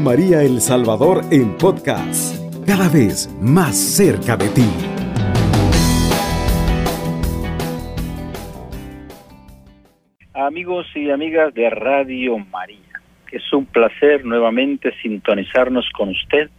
María 0.00 0.42
El 0.42 0.60
Salvador 0.60 1.22
en 1.30 1.56
podcast, 1.56 2.36
cada 2.66 2.88
vez 2.88 3.28
más 3.40 3.76
cerca 3.76 4.36
de 4.36 4.48
ti. 4.48 4.68
Amigos 10.32 10.86
y 10.94 11.10
amigas 11.10 11.54
de 11.54 11.70
Radio 11.70 12.38
María, 12.38 12.78
es 13.32 13.52
un 13.52 13.66
placer 13.66 14.24
nuevamente 14.24 14.92
sintonizarnos 15.02 15.88
con 15.90 16.10
usted 16.10 16.50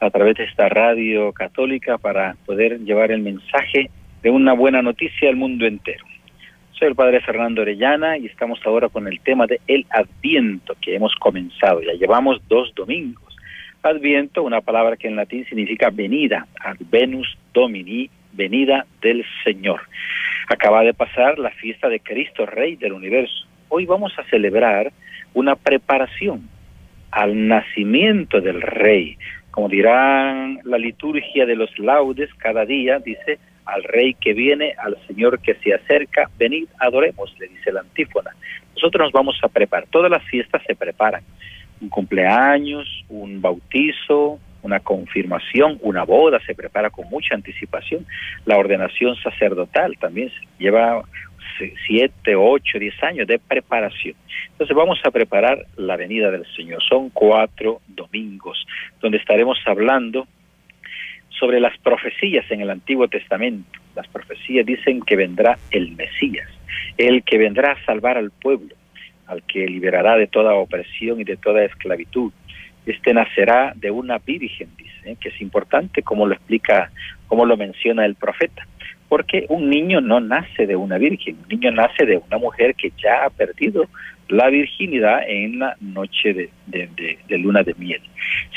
a 0.00 0.10
través 0.10 0.36
de 0.36 0.44
esta 0.44 0.68
radio 0.68 1.32
católica 1.32 1.98
para 1.98 2.36
poder 2.46 2.80
llevar 2.80 3.10
el 3.10 3.22
mensaje 3.22 3.90
de 4.22 4.30
una 4.30 4.52
buena 4.52 4.82
noticia 4.82 5.28
al 5.28 5.36
mundo 5.36 5.66
entero. 5.66 6.04
Soy 6.78 6.86
el 6.86 6.94
Padre 6.94 7.20
Fernando 7.20 7.62
Orellana 7.62 8.18
y 8.18 8.26
estamos 8.26 8.60
ahora 8.64 8.88
con 8.88 9.08
el 9.08 9.18
tema 9.18 9.48
de 9.48 9.60
el 9.66 9.84
Adviento 9.90 10.76
que 10.80 10.94
hemos 10.94 11.12
comenzado. 11.16 11.82
Ya 11.82 11.94
llevamos 11.94 12.40
dos 12.46 12.72
domingos. 12.76 13.36
Adviento, 13.82 14.44
una 14.44 14.60
palabra 14.60 14.96
que 14.96 15.08
en 15.08 15.16
latín 15.16 15.44
significa 15.46 15.90
venida, 15.90 16.46
Advenus 16.60 17.36
Domini, 17.52 18.08
venida 18.32 18.86
del 19.00 19.24
Señor. 19.42 19.80
Acaba 20.48 20.84
de 20.84 20.94
pasar 20.94 21.40
la 21.40 21.50
fiesta 21.50 21.88
de 21.88 21.98
Cristo, 21.98 22.46
Rey 22.46 22.76
del 22.76 22.92
Universo. 22.92 23.44
Hoy 23.70 23.84
vamos 23.84 24.16
a 24.16 24.22
celebrar 24.30 24.92
una 25.34 25.56
preparación 25.56 26.48
al 27.10 27.48
nacimiento 27.48 28.40
del 28.40 28.62
Rey. 28.62 29.18
Como 29.50 29.68
dirán 29.68 30.60
la 30.62 30.78
liturgia 30.78 31.44
de 31.44 31.56
los 31.56 31.76
laudes, 31.76 32.32
cada 32.34 32.64
día 32.64 33.00
dice 33.00 33.40
al 33.68 33.84
rey 33.84 34.14
que 34.14 34.32
viene, 34.32 34.74
al 34.78 34.96
Señor 35.06 35.40
que 35.40 35.54
se 35.56 35.74
acerca, 35.74 36.30
venid, 36.38 36.66
adoremos, 36.78 37.34
le 37.38 37.48
dice 37.48 37.70
la 37.70 37.80
antífona. 37.80 38.30
Nosotros 38.74 39.06
nos 39.06 39.12
vamos 39.12 39.38
a 39.42 39.48
preparar, 39.48 39.86
todas 39.90 40.10
las 40.10 40.24
fiestas 40.24 40.62
se 40.66 40.74
preparan, 40.74 41.22
un 41.80 41.90
cumpleaños, 41.90 43.04
un 43.10 43.42
bautizo, 43.42 44.38
una 44.62 44.80
confirmación, 44.80 45.78
una 45.82 46.04
boda 46.04 46.40
se 46.46 46.54
prepara 46.54 46.88
con 46.88 47.08
mucha 47.10 47.34
anticipación, 47.34 48.06
la 48.46 48.56
ordenación 48.56 49.14
sacerdotal 49.16 49.96
también 50.00 50.32
lleva 50.58 51.02
siete, 51.86 52.36
ocho, 52.36 52.78
diez 52.78 52.94
años 53.02 53.26
de 53.26 53.38
preparación. 53.38 54.14
Entonces 54.52 54.74
vamos 54.76 54.98
a 55.04 55.10
preparar 55.10 55.66
la 55.76 55.96
venida 55.96 56.30
del 56.30 56.46
Señor. 56.56 56.82
Son 56.88 57.10
cuatro 57.10 57.80
domingos 57.88 58.64
donde 59.00 59.18
estaremos 59.18 59.58
hablando 59.66 60.26
sobre 61.38 61.60
las 61.60 61.76
profecías 61.78 62.50
en 62.50 62.60
el 62.60 62.70
Antiguo 62.70 63.08
Testamento. 63.08 63.78
Las 63.94 64.08
profecías 64.08 64.66
dicen 64.66 65.00
que 65.02 65.16
vendrá 65.16 65.58
el 65.70 65.92
Mesías, 65.92 66.48
el 66.96 67.22
que 67.22 67.38
vendrá 67.38 67.72
a 67.72 67.84
salvar 67.84 68.16
al 68.18 68.30
pueblo, 68.30 68.74
al 69.26 69.42
que 69.42 69.66
liberará 69.66 70.16
de 70.16 70.26
toda 70.26 70.54
opresión 70.54 71.20
y 71.20 71.24
de 71.24 71.36
toda 71.36 71.64
esclavitud. 71.64 72.32
Este 72.86 73.12
nacerá 73.12 73.72
de 73.76 73.90
una 73.90 74.18
virgen, 74.18 74.68
dice, 74.76 75.12
¿eh? 75.12 75.16
que 75.20 75.28
es 75.28 75.40
importante 75.40 76.02
como 76.02 76.26
lo 76.26 76.34
explica, 76.34 76.90
como 77.26 77.44
lo 77.44 77.56
menciona 77.56 78.06
el 78.06 78.14
profeta, 78.14 78.66
porque 79.08 79.46
un 79.48 79.68
niño 79.68 80.00
no 80.00 80.20
nace 80.20 80.66
de 80.66 80.76
una 80.76 80.96
virgen, 80.96 81.36
un 81.42 81.48
niño 81.48 81.70
nace 81.70 82.06
de 82.06 82.16
una 82.16 82.38
mujer 82.38 82.74
que 82.74 82.92
ya 83.02 83.24
ha 83.24 83.30
perdido 83.30 83.86
la 84.28 84.48
virginidad 84.48 85.20
en 85.26 85.58
la 85.58 85.76
noche 85.80 86.34
de, 86.34 86.50
de 86.66 87.38
luna 87.38 87.62
de 87.62 87.74
miel. 87.78 88.02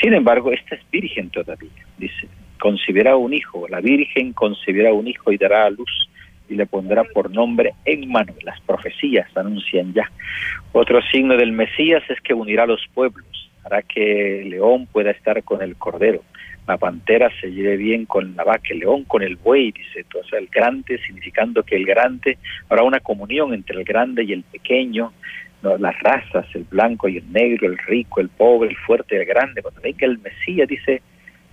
Sin 0.00 0.12
embargo, 0.14 0.52
esta 0.52 0.74
es 0.74 0.82
virgen 0.90 1.30
todavía, 1.30 1.70
dice, 1.98 2.28
concebirá 2.62 3.16
un 3.16 3.34
hijo, 3.34 3.66
la 3.68 3.80
Virgen 3.80 4.32
concebirá 4.32 4.92
un 4.92 5.08
hijo 5.08 5.32
y 5.32 5.36
dará 5.36 5.64
a 5.66 5.70
luz 5.70 6.08
y 6.48 6.54
le 6.54 6.64
pondrá 6.64 7.02
por 7.02 7.28
nombre 7.28 7.74
Emmanuel. 7.84 8.38
Las 8.44 8.60
profecías 8.60 9.26
anuncian 9.36 9.92
ya. 9.92 10.08
Otro 10.70 11.02
signo 11.10 11.36
del 11.36 11.50
Mesías 11.50 12.04
es 12.08 12.20
que 12.20 12.34
unirá 12.34 12.62
a 12.62 12.68
los 12.68 12.86
pueblos, 12.94 13.50
hará 13.64 13.82
que 13.82 14.42
el 14.42 14.50
león 14.50 14.86
pueda 14.86 15.10
estar 15.10 15.42
con 15.42 15.60
el 15.60 15.74
cordero, 15.74 16.22
la 16.68 16.76
pantera 16.76 17.32
se 17.40 17.50
lleve 17.50 17.76
bien 17.76 18.06
con 18.06 18.36
la 18.36 18.44
vaca, 18.44 18.68
el 18.70 18.78
león 18.78 19.02
con 19.06 19.22
el 19.22 19.34
buey, 19.34 19.72
dice, 19.72 20.02
entonces 20.02 20.32
el 20.34 20.46
grande, 20.46 20.98
significando 21.04 21.64
que 21.64 21.74
el 21.74 21.84
grande, 21.84 22.38
habrá 22.68 22.84
una 22.84 23.00
comunión 23.00 23.54
entre 23.54 23.76
el 23.76 23.84
grande 23.84 24.22
y 24.22 24.32
el 24.32 24.44
pequeño, 24.44 25.12
las 25.62 25.98
razas, 26.00 26.46
el 26.54 26.62
blanco 26.62 27.08
y 27.08 27.16
el 27.16 27.32
negro, 27.32 27.66
el 27.66 27.78
rico, 27.78 28.20
el 28.20 28.28
pobre, 28.28 28.70
el 28.70 28.76
fuerte 28.76 29.16
y 29.16 29.18
el 29.18 29.24
grande. 29.24 29.62
Cuando 29.62 29.80
venga 29.80 30.06
el 30.06 30.18
Mesías, 30.18 30.68
dice, 30.68 31.02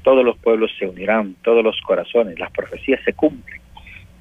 todos 0.04 0.24
los 0.24 0.38
pueblos 0.38 0.72
se 0.78 0.88
unirán, 0.88 1.36
todos 1.44 1.64
los 1.64 1.80
corazones, 1.82 2.40
las 2.40 2.52
profecías 2.52 3.02
se 3.04 3.14
cumplen 3.14 3.62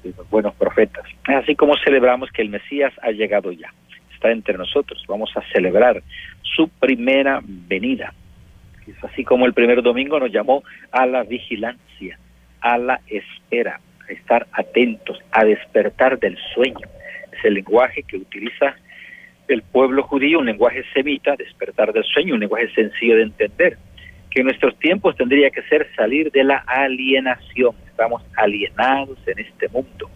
los 0.03 0.29
buenos 0.29 0.55
profetas. 0.55 1.05
Así 1.25 1.55
como 1.55 1.75
celebramos 1.83 2.31
que 2.31 2.41
el 2.41 2.49
Mesías 2.49 2.93
ha 3.01 3.11
llegado 3.11 3.51
ya, 3.51 3.73
está 4.13 4.31
entre 4.31 4.57
nosotros, 4.57 5.03
vamos 5.07 5.31
a 5.35 5.41
celebrar 5.53 6.01
su 6.41 6.69
primera 6.69 7.41
venida. 7.43 8.13
Es 8.87 9.03
así 9.03 9.23
como 9.23 9.45
el 9.45 9.53
primer 9.53 9.81
domingo 9.83 10.19
nos 10.19 10.31
llamó 10.31 10.63
a 10.91 11.05
la 11.05 11.23
vigilancia, 11.23 12.17
a 12.61 12.77
la 12.77 13.01
espera, 13.07 13.79
a 14.07 14.11
estar 14.11 14.47
atentos, 14.51 15.19
a 15.31 15.45
despertar 15.45 16.17
del 16.19 16.37
sueño. 16.53 16.87
Es 17.31 17.45
el 17.45 17.53
lenguaje 17.55 18.03
que 18.03 18.17
utiliza 18.17 18.75
el 19.47 19.61
pueblo 19.63 20.03
judío, 20.03 20.39
un 20.39 20.45
lenguaje 20.45 20.83
semita, 20.93 21.35
despertar 21.35 21.93
del 21.93 22.03
sueño, 22.03 22.35
un 22.35 22.39
lenguaje 22.39 22.71
sencillo 22.73 23.15
de 23.15 23.23
entender 23.23 23.77
que 24.29 24.43
nuestros 24.43 24.77
tiempos 24.79 25.15
tendría 25.15 25.49
que 25.49 25.63
ser 25.63 25.87
salir 25.95 26.31
de 26.31 26.43
la 26.43 26.57
alienación. 26.67 27.75
Estamos 27.87 28.23
alienados 28.35 29.17
en 29.27 29.39
este 29.39 29.67
mundo. 29.69 30.09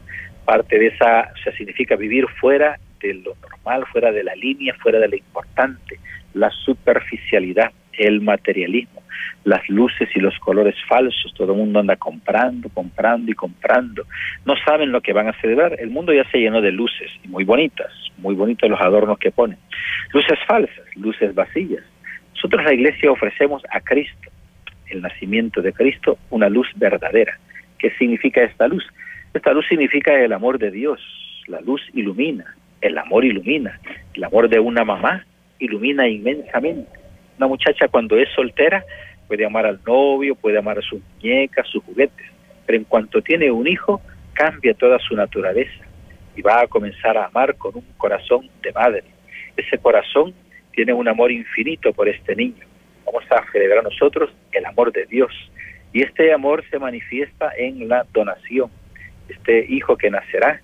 Parte 0.46 0.78
de 0.78 0.88
esa, 0.88 1.32
significa 1.58 1.96
vivir 1.96 2.28
fuera 2.40 2.80
de 3.02 3.14
lo 3.16 3.36
normal, 3.42 3.86
fuera 3.92 4.12
de 4.12 4.24
la 4.24 4.36
línea, 4.36 4.76
fuera 4.76 5.00
de 5.00 5.08
lo 5.08 5.16
importante, 5.16 6.00
la 6.34 6.50
superficialidad, 6.50 7.72
el 7.94 8.22
materialismo, 8.22 9.02
las 9.44 9.68
luces 9.70 10.10
y 10.16 10.20
los 10.20 10.38
colores 10.40 10.76
falsos, 10.88 11.34
todo 11.36 11.52
el 11.52 11.58
mundo 11.58 11.80
anda 11.80 11.96
comprando, 11.96 12.70
comprando 12.70 13.32
y 13.32 13.36
comprando. 13.36 14.06
No 14.46 14.56
saben 14.66 14.92
lo 14.92 15.02
que 15.02 15.14
van 15.14 15.28
a 15.28 15.40
celebrar. 15.42 15.76
El 15.80 15.90
mundo 15.90 16.14
ya 16.14 16.30
se 16.30 16.40
llenó 16.40 16.62
de 16.62 16.72
luces, 16.72 17.12
muy 17.26 17.44
bonitas, 17.44 17.92
muy 18.18 18.36
bonitos 18.36 18.70
los 18.70 18.82
adornos 18.82 19.18
que 19.18 19.32
ponen. 19.32 19.58
Luces 20.14 20.40
falsas, 20.48 20.86
luces 20.96 21.34
vacías, 21.36 21.84
nosotros 22.44 22.66
la 22.66 22.74
iglesia 22.74 23.10
ofrecemos 23.10 23.64
a 23.72 23.80
Cristo, 23.80 24.30
el 24.90 25.02
nacimiento 25.02 25.62
de 25.62 25.72
Cristo, 25.72 26.18
una 26.30 26.50
luz 26.50 26.68
verdadera. 26.76 27.40
¿Qué 27.80 27.90
significa 27.92 28.44
esta 28.44 28.68
luz? 28.68 28.86
Esta 29.34 29.54
luz 29.54 29.66
significa 29.70 30.14
el 30.20 30.34
amor 30.34 30.60
de 30.60 30.70
Dios. 30.70 31.00
La 31.48 31.62
luz 31.62 31.82
ilumina, 31.94 32.54
el 32.82 32.98
amor 32.98 33.24
ilumina. 33.24 33.80
El 34.14 34.26
amor 34.26 34.50
de 34.50 34.60
una 34.60 34.84
mamá 34.84 35.26
ilumina 35.58 36.06
inmensamente. 36.10 36.90
Una 37.38 37.48
muchacha 37.48 37.88
cuando 37.88 38.18
es 38.18 38.28
soltera 38.36 38.84
puede 39.30 39.46
amar 39.46 39.66
al 39.66 39.80
novio, 39.88 40.36
puede 40.36 40.58
amar 40.58 40.80
a 40.80 40.82
sus 40.82 41.00
muñecas, 41.16 41.66
sus 41.70 41.82
juguetes, 41.86 42.28
pero 42.66 42.78
en 42.78 42.84
cuanto 42.84 43.22
tiene 43.22 43.52
un 43.52 43.70
hijo 43.70 44.02
cambia 44.34 44.74
toda 44.74 45.00
su 45.00 45.16
naturaleza 45.16 45.86
y 46.36 46.42
va 46.42 46.60
a 46.60 46.68
comenzar 46.68 47.18
a 47.18 47.28
amar 47.28 47.56
con 47.56 47.78
un 47.78 47.86
corazón 47.96 48.50
de 48.62 48.74
madre. 48.74 49.06
Ese 49.56 49.78
corazón 49.78 50.34
tiene 50.74 50.94
un 50.94 51.08
amor 51.08 51.32
infinito 51.32 51.94
por 51.94 52.10
este 52.10 52.36
niño. 52.36 52.66
Vamos 53.06 53.24
a 53.32 53.44
celebrar 53.52 53.84
nosotros 53.84 54.34
el 54.52 54.66
amor 54.66 54.92
de 54.92 55.06
Dios. 55.06 55.32
Y 55.92 56.02
este 56.02 56.34
amor 56.34 56.64
se 56.70 56.80
manifiesta 56.80 57.52
en 57.58 57.88
la 57.88 58.06
donación. 58.12 58.70
Este 59.30 59.66
hijo 59.70 59.96
que 59.96 60.10
nacerá, 60.10 60.62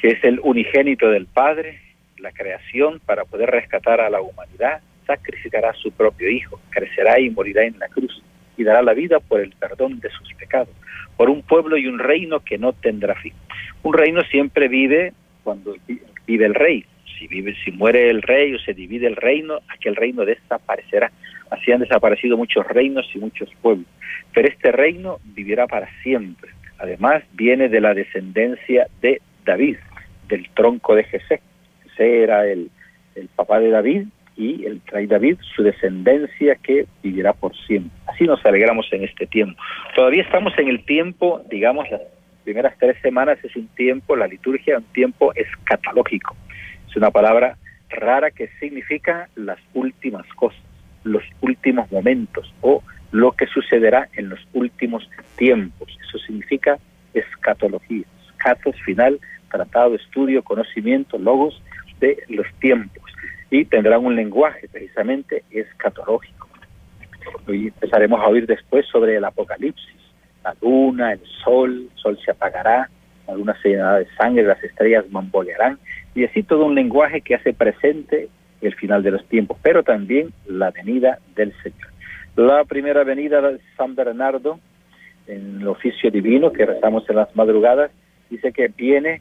que 0.00 0.08
es 0.08 0.24
el 0.24 0.40
unigénito 0.42 1.08
del 1.10 1.26
Padre, 1.26 1.80
la 2.18 2.32
creación 2.32 3.00
para 3.04 3.24
poder 3.24 3.50
rescatar 3.50 4.00
a 4.00 4.10
la 4.10 4.20
humanidad, 4.20 4.80
sacrificará 5.06 5.70
a 5.70 5.74
su 5.74 5.92
propio 5.92 6.30
hijo, 6.30 6.60
crecerá 6.70 7.20
y 7.20 7.30
morirá 7.30 7.64
en 7.64 7.78
la 7.78 7.88
cruz 7.88 8.22
y 8.56 8.64
dará 8.64 8.82
la 8.82 8.94
vida 8.94 9.20
por 9.20 9.40
el 9.40 9.52
perdón 9.52 10.00
de 10.00 10.10
sus 10.10 10.32
pecados, 10.34 10.68
por 11.16 11.28
un 11.28 11.42
pueblo 11.42 11.76
y 11.76 11.86
un 11.86 11.98
reino 11.98 12.40
que 12.40 12.58
no 12.58 12.72
tendrá 12.72 13.14
fin. 13.16 13.32
Un 13.82 13.94
reino 13.94 14.22
siempre 14.22 14.68
vive 14.68 15.12
cuando 15.42 15.76
vive 16.26 16.46
el 16.46 16.54
rey, 16.54 16.86
si 17.18 17.26
vive, 17.26 17.54
si 17.64 17.72
muere 17.72 18.10
el 18.10 18.22
rey 18.22 18.54
o 18.54 18.58
se 18.58 18.74
divide 18.74 19.06
el 19.06 19.16
reino, 19.16 19.60
aquel 19.68 19.96
reino 19.96 20.24
desaparecerá. 20.24 21.10
Así 21.50 21.72
han 21.72 21.80
desaparecido 21.80 22.36
muchos 22.36 22.66
reinos 22.66 23.08
y 23.14 23.18
muchos 23.18 23.50
pueblos. 23.60 23.86
Pero 24.32 24.48
este 24.48 24.72
reino 24.72 25.18
vivirá 25.24 25.66
para 25.66 25.88
siempre. 26.02 26.50
Además, 26.78 27.22
viene 27.32 27.68
de 27.68 27.80
la 27.80 27.94
descendencia 27.94 28.88
de 29.00 29.20
David, 29.44 29.76
del 30.28 30.48
tronco 30.50 30.94
de 30.94 31.04
Jesé. 31.04 31.40
Jesé 31.84 32.22
era 32.22 32.46
el, 32.46 32.70
el 33.14 33.28
papá 33.28 33.60
de 33.60 33.70
David 33.70 34.06
y 34.36 34.64
el 34.64 34.80
rey 34.86 35.06
David, 35.06 35.38
su 35.54 35.62
descendencia 35.62 36.56
que 36.56 36.86
vivirá 37.02 37.32
por 37.32 37.56
siempre. 37.56 37.92
Así 38.06 38.24
nos 38.24 38.44
alegramos 38.44 38.92
en 38.92 39.04
este 39.04 39.26
tiempo. 39.26 39.60
Todavía 39.94 40.22
estamos 40.22 40.52
en 40.58 40.68
el 40.68 40.84
tiempo, 40.84 41.42
digamos, 41.48 41.88
las 41.90 42.00
primeras 42.42 42.76
tres 42.78 42.96
semanas 43.00 43.38
es 43.44 43.54
un 43.54 43.68
tiempo, 43.68 44.16
la 44.16 44.26
liturgia, 44.26 44.78
un 44.78 44.84
tiempo 44.92 45.32
escatológico 45.34 46.36
es 46.94 46.98
una 46.98 47.10
palabra 47.10 47.58
rara 47.90 48.30
que 48.30 48.48
significa 48.60 49.28
las 49.34 49.58
últimas 49.74 50.24
cosas, 50.34 50.60
los 51.02 51.24
últimos 51.40 51.90
momentos 51.90 52.54
o 52.60 52.84
lo 53.10 53.32
que 53.32 53.46
sucederá 53.48 54.08
en 54.14 54.28
los 54.28 54.38
últimos 54.52 55.08
tiempos. 55.36 55.88
Eso 56.08 56.18
significa 56.18 56.78
escatología. 57.12 58.04
Escatos, 58.30 58.76
final, 58.84 59.18
tratado, 59.50 59.96
estudio, 59.96 60.44
conocimiento, 60.44 61.18
logos 61.18 61.60
de 61.98 62.22
los 62.28 62.46
tiempos. 62.60 63.02
Y 63.50 63.64
tendrán 63.64 64.04
un 64.04 64.14
lenguaje 64.14 64.68
precisamente 64.68 65.42
escatológico. 65.50 66.48
Hoy 67.48 67.68
empezaremos 67.68 68.20
a 68.20 68.28
oír 68.28 68.46
después 68.46 68.86
sobre 68.86 69.16
el 69.16 69.24
Apocalipsis. 69.24 69.96
La 70.44 70.54
luna, 70.60 71.12
el 71.12 71.22
sol, 71.42 71.88
el 71.92 72.00
sol 72.00 72.18
se 72.24 72.30
apagará, 72.30 72.88
la 73.26 73.34
luna 73.34 73.56
se 73.62 73.70
de 73.70 74.06
sangre, 74.16 74.44
las 74.44 74.62
estrellas 74.62 75.04
bambolearán, 75.10 75.78
y 76.14 76.24
así 76.24 76.42
todo 76.42 76.66
un 76.66 76.74
lenguaje 76.74 77.20
que 77.20 77.34
hace 77.34 77.52
presente 77.52 78.28
el 78.60 78.74
final 78.74 79.02
de 79.02 79.10
los 79.10 79.24
tiempos, 79.26 79.58
pero 79.62 79.82
también 79.82 80.32
la 80.46 80.70
venida 80.70 81.18
del 81.34 81.52
Señor. 81.62 81.88
La 82.36 82.64
primera 82.64 83.04
venida 83.04 83.40
de 83.40 83.60
San 83.76 83.94
Bernardo, 83.94 84.58
en 85.26 85.60
el 85.60 85.68
oficio 85.68 86.10
divino 86.10 86.52
que 86.52 86.66
rezamos 86.66 87.08
en 87.08 87.16
las 87.16 87.34
madrugadas, 87.36 87.90
dice 88.30 88.52
que 88.52 88.68
viene 88.68 89.20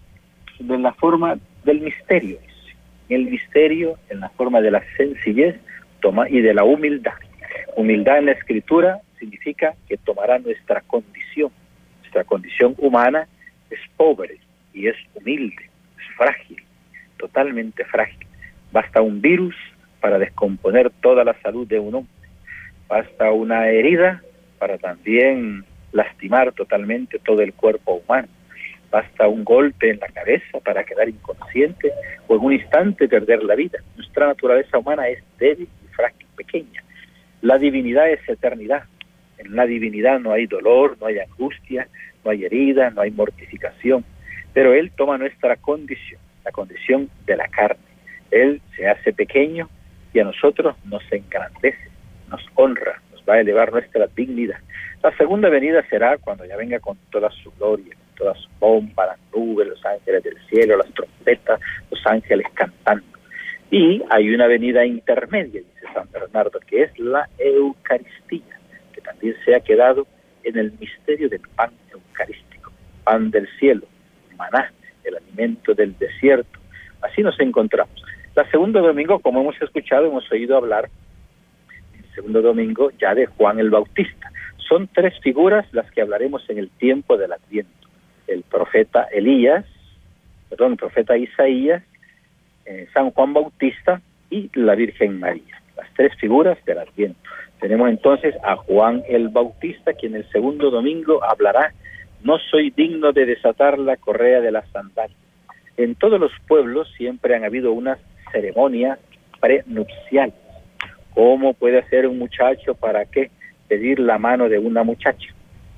de 0.59 0.77
la 0.77 0.93
forma 0.93 1.37
del 1.63 1.81
misterio, 1.81 2.37
el 3.09 3.25
misterio 3.25 3.97
en 4.09 4.19
la 4.19 4.29
forma 4.29 4.61
de 4.61 4.71
la 4.71 4.83
sencillez 4.97 5.55
toma, 6.01 6.29
y 6.29 6.41
de 6.41 6.53
la 6.53 6.63
humildad. 6.63 7.13
Humildad 7.75 8.19
en 8.19 8.25
la 8.27 8.31
escritura 8.33 8.99
significa 9.19 9.73
que 9.87 9.97
tomará 9.97 10.39
nuestra 10.39 10.81
condición. 10.81 11.51
Nuestra 12.01 12.23
condición 12.23 12.75
humana 12.77 13.27
es 13.73 13.79
pobre 13.97 14.37
y 14.73 14.87
es 14.87 14.95
humilde, 15.13 15.69
es 15.97 16.15
frágil, 16.15 16.63
totalmente 17.17 17.85
frágil. 17.85 18.27
Basta 18.71 19.01
un 19.01 19.21
virus 19.21 19.55
para 19.99 20.17
descomponer 20.17 20.91
toda 21.01 21.23
la 21.23 21.33
salud 21.41 21.67
de 21.67 21.79
un 21.79 21.95
hombre. 21.95 22.13
Basta 22.87 23.31
una 23.31 23.69
herida 23.69 24.21
para 24.59 24.77
también 24.77 25.63
lastimar 25.91 26.51
totalmente 26.53 27.19
todo 27.19 27.41
el 27.41 27.53
cuerpo 27.53 28.01
humano. 28.05 28.27
Basta 28.91 29.27
un 29.27 29.43
golpe 29.43 29.89
en 29.89 29.99
la 29.99 30.07
cabeza 30.07 30.59
para 30.59 30.83
quedar 30.83 31.09
inconsciente 31.09 31.91
o 32.27 32.35
en 32.35 32.41
un 32.41 32.53
instante 32.53 33.07
perder 33.07 33.43
la 33.43 33.55
vida. 33.55 33.79
Nuestra 33.95 34.27
naturaleza 34.27 34.77
humana 34.77 35.07
es 35.07 35.23
débil 35.39 35.67
y 35.83 35.87
frágil, 35.95 36.27
pequeña. 36.35 36.83
La 37.41 37.57
divinidad 37.57 38.09
es 38.09 38.27
eternidad. 38.27 38.83
En 39.37 39.55
la 39.55 39.65
divinidad 39.65 40.19
no 40.19 40.31
hay 40.31 40.45
dolor, 40.45 40.97
no 40.99 41.07
hay 41.07 41.19
angustia, 41.19 41.87
no 42.23 42.31
hay 42.31 42.45
herida, 42.45 42.89
no 42.89 43.01
hay 43.01 43.11
mortificación. 43.11 44.03
Pero 44.53 44.73
Él 44.73 44.91
toma 44.95 45.17
nuestra 45.17 45.55
condición, 45.55 46.21
la 46.45 46.51
condición 46.51 47.09
de 47.25 47.37
la 47.37 47.47
carne. 47.47 47.83
Él 48.31 48.61
se 48.75 48.87
hace 48.87 49.13
pequeño 49.13 49.69
y 50.13 50.19
a 50.19 50.23
nosotros 50.23 50.75
nos 50.85 51.03
engrandece, 51.11 51.89
nos 52.29 52.41
honra, 52.55 53.01
nos 53.11 53.23
va 53.27 53.35
a 53.35 53.39
elevar 53.41 53.71
nuestra 53.71 54.07
dignidad. 54.15 54.59
La 55.01 55.15
segunda 55.17 55.49
venida 55.49 55.83
será 55.89 56.17
cuando 56.17 56.45
ya 56.45 56.55
venga 56.55 56.79
con 56.79 56.97
toda 57.11 57.29
su 57.31 57.51
gloria, 57.51 57.95
todas 58.15 58.37
sus 58.37 58.49
bombas, 58.59 59.07
las 59.07 59.19
nubes, 59.33 59.67
los 59.67 59.85
ángeles 59.85 60.23
del 60.23 60.37
cielo, 60.47 60.77
las 60.77 60.91
trompetas, 60.93 61.59
los 61.91 61.99
ángeles 62.05 62.47
cantando. 62.53 63.05
Y 63.69 64.03
hay 64.09 64.33
una 64.33 64.47
venida 64.47 64.85
intermedia, 64.85 65.61
dice 65.61 65.93
San 65.93 66.09
Bernardo, 66.11 66.59
que 66.59 66.83
es 66.83 66.99
la 66.99 67.27
Eucaristía, 67.37 68.59
que 68.93 69.01
también 69.01 69.35
se 69.43 69.55
ha 69.55 69.59
quedado 69.59 70.07
en 70.43 70.57
el 70.57 70.73
misterio 70.79 71.29
del 71.29 71.41
pan 71.55 71.71
eucarístico, 71.91 72.71
pan 73.03 73.31
del 73.31 73.47
cielo, 73.59 73.85
maná, 74.37 74.71
el 75.03 75.17
alimento 75.17 75.73
del 75.73 75.97
desierto. 75.97 76.59
Así 77.01 77.21
nos 77.21 77.39
encontramos. 77.39 78.03
La 78.35 78.49
segundo 78.49 78.81
domingo, 78.81 79.19
como 79.19 79.41
hemos 79.41 79.61
escuchado, 79.61 80.07
hemos 80.07 80.29
oído 80.31 80.57
hablar, 80.57 80.89
el 81.97 82.15
segundo 82.15 82.41
domingo 82.41 82.91
ya 82.99 83.13
de 83.13 83.25
Juan 83.27 83.59
el 83.59 83.69
Bautista. 83.69 84.31
Son 84.57 84.87
tres 84.87 85.13
figuras 85.21 85.65
las 85.71 85.89
que 85.91 86.01
hablaremos 86.01 86.49
en 86.49 86.57
el 86.57 86.69
tiempo 86.69 87.17
del 87.17 87.33
Adviento 87.33 87.83
el 88.27 88.43
profeta 88.43 89.03
Elías, 89.11 89.65
perdón, 90.49 90.73
el 90.73 90.77
profeta 90.77 91.17
Isaías, 91.17 91.83
eh, 92.65 92.87
San 92.93 93.11
Juan 93.11 93.33
Bautista 93.33 94.01
y 94.29 94.49
la 94.53 94.75
Virgen 94.75 95.19
María, 95.19 95.61
las 95.75 95.91
tres 95.95 96.13
figuras 96.19 96.57
del 96.65 96.79
Adviento. 96.79 97.19
Tenemos 97.63 97.89
entonces 97.89 98.35
a 98.43 98.57
Juan 98.57 99.03
el 99.07 99.29
Bautista, 99.29 99.93
quien 99.93 100.15
el 100.15 100.29
segundo 100.31 100.69
domingo 100.69 101.23
hablará, 101.23 101.73
no 102.21 102.37
soy 102.37 102.71
digno 102.71 103.13
de 103.13 103.25
desatar 103.25 103.79
la 103.79 103.95
correa 103.95 104.41
de 104.41 104.51
la 104.51 104.65
sandalia. 104.73 105.15
En 105.77 105.95
todos 105.95 106.19
los 106.19 106.33
pueblos 106.45 106.91
siempre 106.97 107.37
han 107.37 107.45
habido 107.45 107.71
unas 107.71 107.99
ceremonias 108.33 108.99
prenupciales. 109.39 110.35
¿Cómo 111.13 111.53
puede 111.53 111.79
hacer 111.79 112.05
un 112.05 112.19
muchacho 112.19 112.75
para 112.75 113.05
qué 113.05 113.31
pedir 113.69 113.97
la 113.97 114.17
mano 114.17 114.49
de 114.49 114.59
una 114.59 114.83
muchacha? 114.83 115.29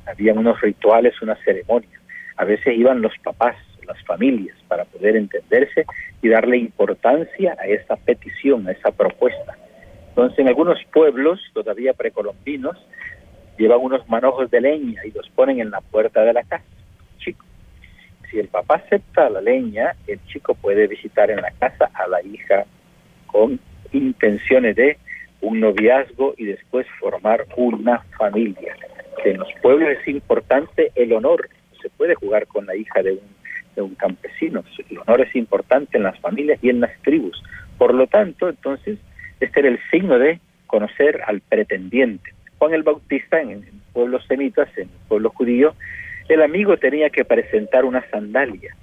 Había 0.08 0.34
unos 0.34 0.60
rituales, 0.62 1.22
unas 1.22 1.38
ceremonias. 1.46 2.02
A 2.38 2.46
veces 2.46 2.76
iban 2.76 3.04
los 3.04 3.14
papás, 3.24 3.58
las 3.86 4.04
familias, 4.06 4.58
para 4.68 4.86
poder 4.86 5.16
entenderse 5.18 5.86
y 6.24 6.30
darle 6.30 6.58
importancia 6.58 7.56
a 7.60 7.68
esa 7.68 7.96
petición, 7.96 8.68
a 8.68 8.72
esa 8.72 8.90
propuesta. 8.90 9.56
Entonces, 10.15 10.39
en 10.39 10.47
algunos 10.47 10.79
pueblos, 10.94 11.41
todavía 11.53 11.91
precolombinos, 11.91 12.77
llevan 13.57 13.79
unos 13.81 14.07
manojos 14.07 14.50
de 14.50 14.62
leña 14.62 15.01
y 15.06 15.12
los 15.12 15.27
ponen 15.31 15.59
en 15.59 15.71
la 15.71 15.81
puerta 15.81 16.23
de 16.23 16.31
la 16.31 16.44
casa. 16.44 16.63
Chico. 17.17 17.44
Si 18.31 18.39
el 18.39 18.47
papá 18.47 18.75
acepta 18.75 19.29
la 19.29 19.41
leña, 19.41 19.94
el 20.07 20.25
chico 20.27 20.56
puede 20.56 20.88
visitar 20.88 21.29
en 21.29 21.41
la 21.41 21.51
casa 21.51 21.91
a 21.94 22.07
la 22.07 22.21
hija 22.21 22.65
con 23.27 23.59
intenciones 23.91 24.77
de 24.77 24.97
un 25.41 25.59
noviazgo 25.59 26.33
y 26.38 26.45
después 26.45 26.88
formar 26.97 27.45
una 27.57 28.00
familia. 28.17 28.73
En 29.25 29.39
los 29.39 29.51
pueblos 29.62 29.89
es 30.00 30.07
importante 30.07 30.94
el 30.95 31.12
honor, 31.12 31.50
se 31.81 31.89
puede 31.89 32.15
jugar 32.15 32.47
con 32.47 32.65
la 32.65 32.75
hija 32.77 33.03
de 33.03 33.12
un, 33.12 33.35
de 33.75 33.81
un 33.81 33.95
campesino. 33.95 34.63
El 34.89 35.00
honor 35.00 35.21
es 35.21 35.35
importante 35.35 35.97
en 35.97 36.03
las 36.03 36.17
familias 36.19 36.57
y 36.62 36.69
en 36.69 36.79
las 36.79 36.97
tribus. 37.01 37.44
Por 37.77 37.94
lo 37.94 38.07
tanto, 38.07 38.47
entonces, 38.47 38.97
este 39.40 39.60
era 39.60 39.70
el 39.70 39.80
signo 39.92 40.18
de 40.18 40.40
conocer 40.68 41.22
al 41.26 41.42
pretendiente. 41.42 42.34
Juan 42.58 42.74
el 42.74 42.84
Bautista, 42.84 43.42
en, 43.42 43.52
en 43.52 43.82
pueblos 43.94 44.26
semitas, 44.28 44.70
en 44.78 44.84
el 44.84 45.08
pueblo 45.08 45.30
judío, 45.30 45.76
el 46.30 46.42
amigo 46.42 46.78
tenía 46.78 47.10
que 47.10 47.26
presentar 47.26 47.86
una 47.86 48.04
sandalia 48.10 48.76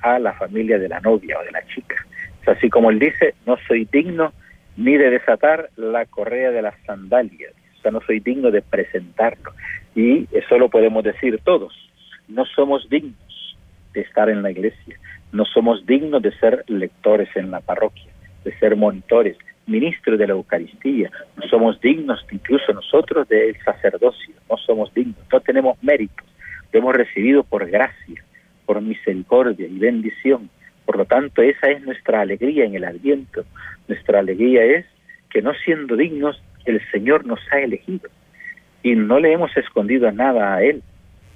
a 0.00 0.18
la 0.18 0.32
familia 0.34 0.78
de 0.78 0.88
la 0.88 1.00
novia 1.00 1.38
o 1.38 1.44
de 1.44 1.52
la 1.52 1.64
chica. 1.66 1.96
Es 2.42 2.48
así 2.48 2.68
como 2.68 2.90
él 2.90 2.98
dice, 2.98 3.34
no 3.46 3.56
soy 3.68 3.86
digno 3.90 4.32
ni 4.76 4.96
de 4.96 5.10
desatar 5.10 5.70
la 5.76 6.04
correa 6.06 6.50
de 6.50 6.62
las 6.62 6.74
sandalias, 6.84 7.52
o 7.78 7.82
sea, 7.82 7.90
no 7.90 8.00
soy 8.00 8.20
digno 8.20 8.50
de 8.50 8.62
presentarlo. 8.62 9.52
Y 9.94 10.26
eso 10.36 10.58
lo 10.58 10.68
podemos 10.68 11.02
decir 11.02 11.40
todos 11.44 11.86
no 12.28 12.44
somos 12.44 12.88
dignos 12.88 13.56
de 13.94 14.00
estar 14.00 14.28
en 14.28 14.42
la 14.42 14.50
iglesia, 14.50 14.98
no 15.32 15.44
somos 15.44 15.86
dignos 15.86 16.22
de 16.22 16.32
ser 16.38 16.64
lectores 16.68 17.28
en 17.36 17.50
la 17.50 17.60
parroquia, 17.60 18.10
de 18.44 18.56
ser 18.58 18.76
monitores, 18.76 19.36
ministros 19.66 20.18
de 20.18 20.26
la 20.26 20.32
Eucaristía, 20.34 21.10
no 21.36 21.48
somos 21.48 21.80
dignos 21.80 22.24
incluso 22.30 22.72
nosotros 22.72 23.28
del 23.28 23.56
sacerdocio, 23.64 24.34
no 24.48 24.56
somos 24.56 24.92
dignos, 24.94 25.18
no 25.32 25.40
tenemos 25.40 25.82
méritos, 25.82 26.26
lo 26.72 26.78
hemos 26.78 26.94
recibido 26.94 27.42
por 27.42 27.68
gracia, 27.68 28.24
por 28.64 28.80
misericordia 28.80 29.66
y 29.66 29.78
bendición. 29.78 30.50
Por 30.84 30.98
lo 30.98 31.04
tanto, 31.04 31.42
esa 31.42 31.68
es 31.68 31.82
nuestra 31.82 32.20
alegría 32.20 32.64
en 32.64 32.74
el 32.74 32.84
Adviento. 32.84 33.44
Nuestra 33.88 34.20
alegría 34.20 34.64
es 34.64 34.86
que 35.30 35.42
no 35.42 35.52
siendo 35.64 35.96
dignos, 35.96 36.40
el 36.64 36.80
Señor 36.90 37.26
nos 37.26 37.40
ha 37.52 37.60
elegido 37.60 38.08
y 38.82 38.94
no 38.94 39.18
le 39.18 39.32
hemos 39.32 39.56
escondido 39.56 40.10
nada 40.12 40.54
a 40.54 40.62
Él. 40.62 40.82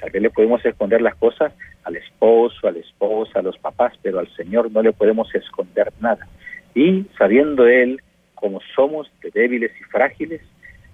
Tal 0.01 0.11
vez 0.11 0.23
le 0.23 0.31
podemos 0.31 0.65
esconder 0.65 1.03
las 1.03 1.15
cosas 1.17 1.53
al 1.85 1.97
esposo, 1.97 2.69
a 2.69 2.73
la 2.73 2.79
esposa, 2.79 3.39
a 3.39 3.43
los 3.43 3.59
papás, 3.59 3.93
pero 4.03 4.19
al 4.19 4.29
Señor 4.37 4.71
no 4.71 4.83
le 4.83 4.93
podemos 4.93 5.35
esconder 5.35 5.93
nada. 6.01 6.27
Y 6.75 7.07
sabiendo 7.19 7.67
Él 7.67 8.01
como 8.41 8.61
somos 8.75 9.11
débiles 9.35 9.71
y 9.79 9.85
frágiles, 9.85 10.41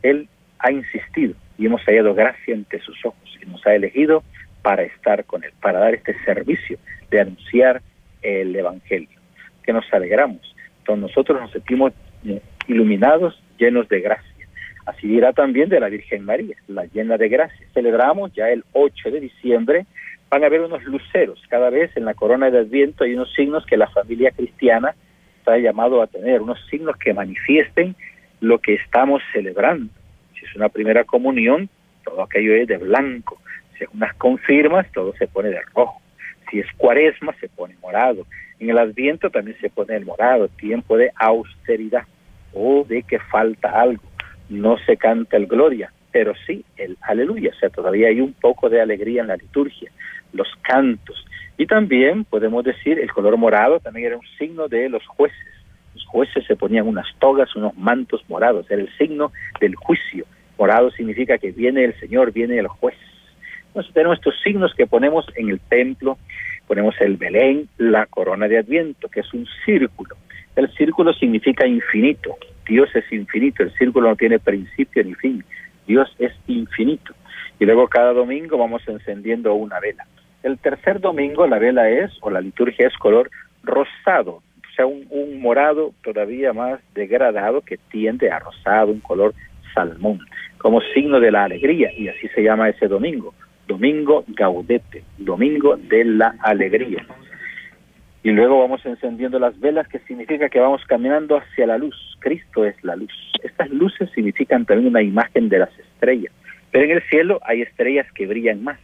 Él 0.03 0.29
ha 0.59 0.73
insistido 0.73 1.35
y 1.57 1.67
hemos 1.67 1.83
hallado 1.83 2.15
gracia 2.15 2.55
ante 2.55 2.81
sus 2.81 3.05
ojos 3.05 3.38
y 3.41 3.47
nos 3.47 3.65
ha 3.67 3.75
elegido 3.75 4.23
para 4.62 4.83
estar 4.83 5.25
con 5.25 5.45
Él, 5.45 5.53
para 5.61 5.79
dar 5.79 5.95
este 5.95 6.15
servicio 6.25 6.79
de 7.11 7.21
anunciar 7.21 7.83
el 8.23 8.55
Evangelio, 8.55 9.21
que 9.62 9.73
nos 9.73 9.85
alegramos. 9.93 10.55
Entonces 10.79 11.03
nosotros 11.03 11.41
nos 11.41 11.53
sentimos 11.53 11.93
eh, 12.26 12.41
iluminados, 12.67 13.41
llenos 13.59 13.88
de 13.88 14.00
gracia. 14.00 14.49
Así 14.85 15.09
dirá 15.09 15.33
también 15.33 15.69
de 15.69 15.81
la 15.81 15.88
Virgen 15.88 16.25
María, 16.25 16.57
la 16.69 16.85
llena 16.87 17.17
de 17.17 17.29
gracia. 17.29 17.67
Celebramos 17.75 18.33
ya 18.35 18.50
el 18.50 18.65
8 18.73 19.11
de 19.11 19.21
diciembre, 19.21 19.87
van 20.31 20.45
a 20.45 20.47
haber 20.47 20.61
unos 20.61 20.83
luceros. 20.85 21.41
Cada 21.49 21.71
vez 21.71 21.97
en 21.97 22.05
la 22.05 22.15
corona 22.15 22.50
de 22.50 22.59
Adviento 22.59 23.05
hay 23.05 23.15
unos 23.15 23.33
signos 23.35 23.67
que 23.67 23.76
la 23.76 23.88
familia 23.88 24.31
cristiana 24.31 24.95
está 25.47 25.59
llamado 25.59 26.03
a 26.03 26.09
tener, 26.09 26.43
unos 26.43 26.59
signos 26.69 26.97
que 26.97 27.15
manifiesten 27.15 27.95
lo 28.41 28.59
que 28.59 28.75
estamos 28.75 29.23
celebrando. 29.33 29.93
Si 30.35 30.45
es 30.45 30.57
una 30.57 30.69
primera 30.69 31.05
comunión, 31.05 31.69
todo 32.05 32.23
aquello 32.23 32.55
es 32.55 32.67
de 32.67 32.79
blanco. 32.79 33.41
Si 33.79 33.85
es 33.85 33.91
unas 33.95 34.12
confirmas, 34.17 34.91
todo 34.93 35.15
se 35.17 35.29
pone 35.29 35.50
de 35.50 35.61
rojo. 35.73 36.00
Si 36.50 36.59
es 36.59 36.67
cuaresma, 36.76 37.33
se 37.41 37.49
pone 37.49 37.76
morado. 37.81 38.26
En 38.59 38.71
el 38.71 38.79
Adviento 38.79 39.31
también 39.31 39.57
se 39.61 39.71
pone 39.71 39.95
el 39.95 40.05
morado, 40.05 40.49
tiempo 40.49 40.97
de 40.97 41.12
austeridad 41.15 42.07
o 42.53 42.85
de 42.88 43.05
que 43.05 43.21
falta 43.21 43.71
algo 43.81 44.03
no 44.49 44.79
se 44.79 44.97
canta 44.97 45.37
el 45.37 45.47
gloria, 45.47 45.93
pero 46.12 46.33
sí 46.47 46.65
el 46.76 46.97
aleluya, 47.03 47.50
o 47.55 47.59
sea, 47.59 47.69
todavía 47.69 48.09
hay 48.09 48.21
un 48.21 48.33
poco 48.33 48.69
de 48.69 48.81
alegría 48.81 49.23
en 49.23 49.29
la 49.29 49.37
liturgia, 49.37 49.91
los 50.33 50.49
cantos. 50.62 51.25
Y 51.59 51.67
también 51.67 52.25
podemos 52.25 52.65
decir, 52.65 52.99
el 52.99 53.11
color 53.13 53.37
morado 53.37 53.81
también 53.81 54.09
era 54.09 54.17
un 54.17 54.27
signo 54.39 54.69
de 54.69 54.89
los 54.89 55.07
jueces, 55.07 55.39
Los 55.95 56.05
jueces 56.05 56.45
se 56.47 56.57
ponían 56.57 56.87
unas 56.87 57.07
togas, 57.19 57.55
unos 57.57 57.77
mantos 57.77 58.23
morados, 58.29 58.71
era 58.71 58.83
el 58.83 58.95
signo 58.99 59.33
del 59.61 59.75
juicio. 59.75 60.27
Morado 60.59 60.91
significa 60.91 61.39
que 61.39 61.53
viene 61.53 61.85
el 61.85 61.99
Señor, 61.99 62.33
viene 62.33 62.59
el 62.59 62.69
juez. 62.69 62.97
Entonces 63.69 63.93
tenemos 63.93 64.19
estos 64.19 64.35
signos 64.43 64.75
que 64.75 64.87
ponemos 64.87 65.27
en 65.37 65.51
el 65.51 65.61
templo, 65.61 66.19
ponemos 66.67 66.95
el 67.01 67.17
Belén, 67.17 67.69
la 67.79 68.07
corona 68.07 68.49
de 68.49 68.59
Adviento, 68.59 69.09
que 69.09 69.21
es 69.21 69.33
un 69.33 69.47
círculo. 69.65 70.17
El 70.57 70.73
círculo 70.75 71.13
significa 71.13 71.67
infinito. 71.67 72.37
Dios 72.67 72.89
es 72.95 73.11
infinito, 73.13 73.63
el 73.63 73.73
círculo 73.75 74.09
no 74.09 74.17
tiene 74.17 74.39
principio 74.39 75.05
ni 75.05 75.15
fin. 75.15 75.45
Dios 75.87 76.09
es 76.19 76.33
infinito. 76.47 77.15
Y 77.59 77.65
luego 77.65 77.87
cada 77.89 78.13
domingo 78.13 78.59
vamos 78.59 78.83
encendiendo 78.89 79.55
una 79.55 79.79
vela. 79.81 80.07
El 80.43 80.59
tercer 80.59 81.00
domingo 81.00 81.47
la 81.47 81.59
vela 81.59 81.88
es, 81.88 82.12
o 82.21 82.31
la 82.31 82.40
liturgia 82.40 82.87
es 82.87 82.97
color 82.99 83.31
rosado, 83.62 84.33
o 84.33 84.75
sea, 84.76 84.87
un, 84.87 85.40
morado 85.40 85.93
todavía 86.05 86.52
más 86.52 86.81
degradado 86.95 87.62
que 87.62 87.78
tiende 87.90 88.31
a 88.31 88.38
rosado, 88.38 88.93
un 88.93 89.00
color 89.00 89.35
salmón, 89.75 90.21
como 90.59 90.81
signo 90.95 91.19
de 91.19 91.31
la 91.31 91.45
alegría, 91.45 91.90
y 91.97 92.09
así 92.09 92.28
se 92.28 92.43
llama 92.43 92.69
ese 92.69 92.87
domingo, 92.87 93.35
domingo 93.66 94.25
gaudete, 94.28 95.02
domingo 95.19 95.76
de 95.76 96.05
la 96.05 96.35
alegría. 96.43 97.05
Y 98.23 98.33
luego 98.33 98.59
vamos 98.59 98.85
encendiendo 98.85 99.38
las 99.38 99.59
velas, 99.61 99.87
que 99.87 100.00
significa 100.00 100.49
que 100.49 100.59
vamos 100.59 100.83
caminando 100.87 101.37
hacia 101.37 101.64
la 101.64 101.78
luz. 101.78 101.95
Cristo 102.19 102.64
es 102.64 102.75
la 102.83 102.97
luz. 102.97 103.12
Estas 103.45 103.71
luces 103.71 104.11
significan 104.16 104.64
también 104.66 104.88
una 104.88 105.00
imagen 105.00 105.49
de 105.49 105.61
las 105.61 105.78
estrellas. 105.78 106.33
Pero 106.73 106.87
en 106.87 106.90
el 106.90 107.02
cielo 107.05 107.38
hay 107.45 107.62
estrellas 107.62 108.11
que 108.12 108.26
brillan 108.26 108.64
más, 108.64 108.81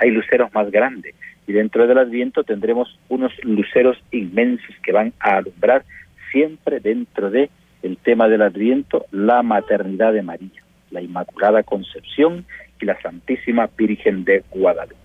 hay 0.00 0.10
luceros 0.10 0.52
más 0.54 0.70
grandes. 0.70 1.14
Y 1.46 1.52
dentro 1.52 1.86
del 1.86 1.98
Adviento 1.98 2.42
tendremos 2.42 2.98
unos 3.08 3.32
luceros 3.42 3.96
inmensos 4.10 4.74
que 4.82 4.92
van 4.92 5.12
a 5.20 5.36
alumbrar 5.36 5.84
siempre 6.32 6.80
dentro 6.80 7.30
de 7.30 7.50
el 7.82 7.96
tema 7.98 8.28
del 8.28 8.42
Adviento, 8.42 9.06
la 9.10 9.42
maternidad 9.42 10.12
de 10.12 10.22
María, 10.22 10.62
la 10.90 11.00
Inmaculada 11.00 11.62
Concepción 11.62 12.44
y 12.80 12.86
la 12.86 13.00
Santísima 13.00 13.68
Virgen 13.76 14.24
de 14.24 14.44
Guadalupe. 14.50 14.96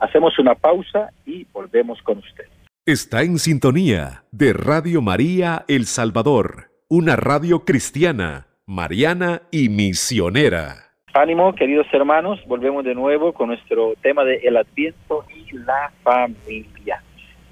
Hacemos 0.00 0.38
una 0.38 0.54
pausa 0.54 1.10
y 1.26 1.46
volvemos 1.52 2.00
con 2.02 2.18
usted. 2.18 2.44
Está 2.84 3.22
en 3.22 3.38
sintonía 3.38 4.24
de 4.32 4.52
Radio 4.52 5.02
María 5.02 5.64
El 5.68 5.86
Salvador, 5.86 6.72
una 6.88 7.14
radio 7.16 7.64
cristiana, 7.64 8.48
mariana 8.66 9.42
y 9.52 9.68
misionera. 9.68 10.91
Ánimo, 11.14 11.54
queridos 11.54 11.86
hermanos, 11.92 12.40
volvemos 12.46 12.84
de 12.84 12.94
nuevo 12.94 13.34
con 13.34 13.48
nuestro 13.48 13.92
tema 14.00 14.24
de 14.24 14.36
el 14.44 14.56
Adviento 14.56 15.26
y 15.28 15.52
la 15.58 15.92
familia. 16.02 17.02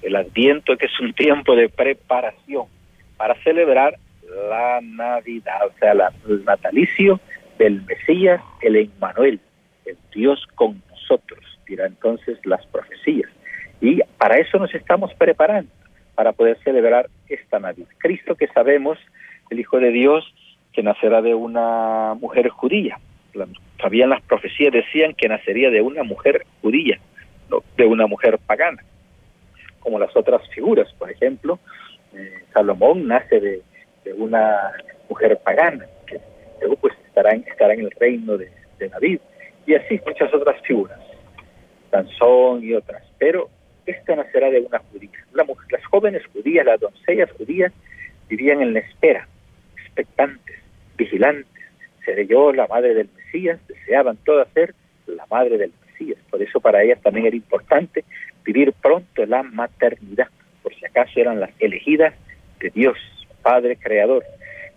El 0.01 0.15
Adviento 0.15 0.75
que 0.77 0.87
es 0.87 0.99
un 0.99 1.13
tiempo 1.15 1.55
de 1.55 1.69
preparación 1.69 2.65
para 3.17 3.35
celebrar 3.43 3.99
la 4.49 4.79
Navidad, 4.81 5.67
o 5.67 5.77
sea, 5.77 5.91
el 5.91 6.43
natalicio 6.43 7.19
del 7.59 7.83
Mesías, 7.83 8.41
el 8.61 8.77
Emmanuel, 8.77 9.39
el 9.85 9.97
Dios 10.11 10.43
con 10.55 10.81
nosotros, 10.89 11.39
dirá 11.67 11.85
entonces 11.85 12.39
las 12.43 12.65
profecías. 12.65 13.29
Y 13.79 14.01
para 14.17 14.37
eso 14.37 14.57
nos 14.57 14.73
estamos 14.73 15.13
preparando, 15.13 15.69
para 16.15 16.31
poder 16.31 16.57
celebrar 16.63 17.11
esta 17.29 17.59
Navidad. 17.59 17.89
Cristo 17.99 18.33
que 18.33 18.47
sabemos, 18.47 18.97
el 19.51 19.59
Hijo 19.59 19.79
de 19.79 19.91
Dios, 19.91 20.33
que 20.73 20.81
nacerá 20.81 21.21
de 21.21 21.35
una 21.35 22.15
mujer 22.19 22.49
judía. 22.49 22.97
Todavía 23.77 24.07
las 24.07 24.21
profecías 24.23 24.73
decían 24.73 25.13
que 25.13 25.27
nacería 25.27 25.69
de 25.69 25.81
una 25.81 26.03
mujer 26.03 26.45
judía, 26.61 26.99
de 27.77 27.85
una 27.85 28.07
mujer 28.07 28.37
pagana, 28.39 28.83
como 29.79 29.99
las 29.99 30.15
otras 30.15 30.47
figuras, 30.49 30.91
por 30.93 31.09
ejemplo, 31.09 31.59
eh, 32.13 32.43
Salomón 32.53 33.07
nace 33.07 33.39
de, 33.39 33.61
de 34.03 34.13
una 34.13 34.71
mujer 35.09 35.37
pagana, 35.43 35.85
que 36.05 36.19
luego 36.59 36.75
pues 36.77 36.93
estará 37.07 37.31
en, 37.31 37.43
estará 37.47 37.73
en 37.73 37.81
el 37.81 37.91
reino 37.91 38.37
de, 38.37 38.49
David, 38.79 39.19
y 39.67 39.75
así 39.75 39.99
muchas 40.05 40.33
otras 40.33 40.59
figuras, 40.63 40.99
Sansón 41.91 42.63
y 42.63 42.73
otras, 42.73 43.03
pero 43.19 43.47
esta 43.85 44.15
nacerá 44.15 44.49
de 44.49 44.59
una 44.59 44.79
judía. 44.79 45.11
las 45.33 45.85
jóvenes 45.85 46.23
judías, 46.33 46.65
las 46.65 46.79
doncellas 46.79 47.31
judías, 47.33 47.71
vivían 48.27 48.61
en 48.61 48.73
la 48.73 48.79
espera, 48.79 49.27
expectantes, 49.75 50.57
vigilantes. 50.97 51.63
Seré 52.05 52.25
yo 52.25 52.51
la 52.53 52.65
madre 52.67 52.95
del 52.95 53.09
Mesías, 53.31 53.59
deseaban 53.67 54.17
todas 54.17 54.47
ser 54.53 54.73
la 55.07 55.25
madre 55.29 55.57
del 55.57 55.71
Mesías. 55.85 56.17
Por 56.29 56.41
eso 56.41 56.59
para 56.59 56.83
ellas 56.83 57.01
también 57.01 57.27
era 57.27 57.35
importante 57.35 58.03
vivir 58.43 58.73
pronto 58.73 59.25
la 59.25 59.43
maternidad, 59.43 60.27
por 60.63 60.73
si 60.75 60.85
acaso 60.85 61.19
eran 61.19 61.39
las 61.39 61.51
elegidas 61.59 62.13
de 62.59 62.69
Dios, 62.69 62.97
Padre 63.41 63.77
Creador. 63.77 64.23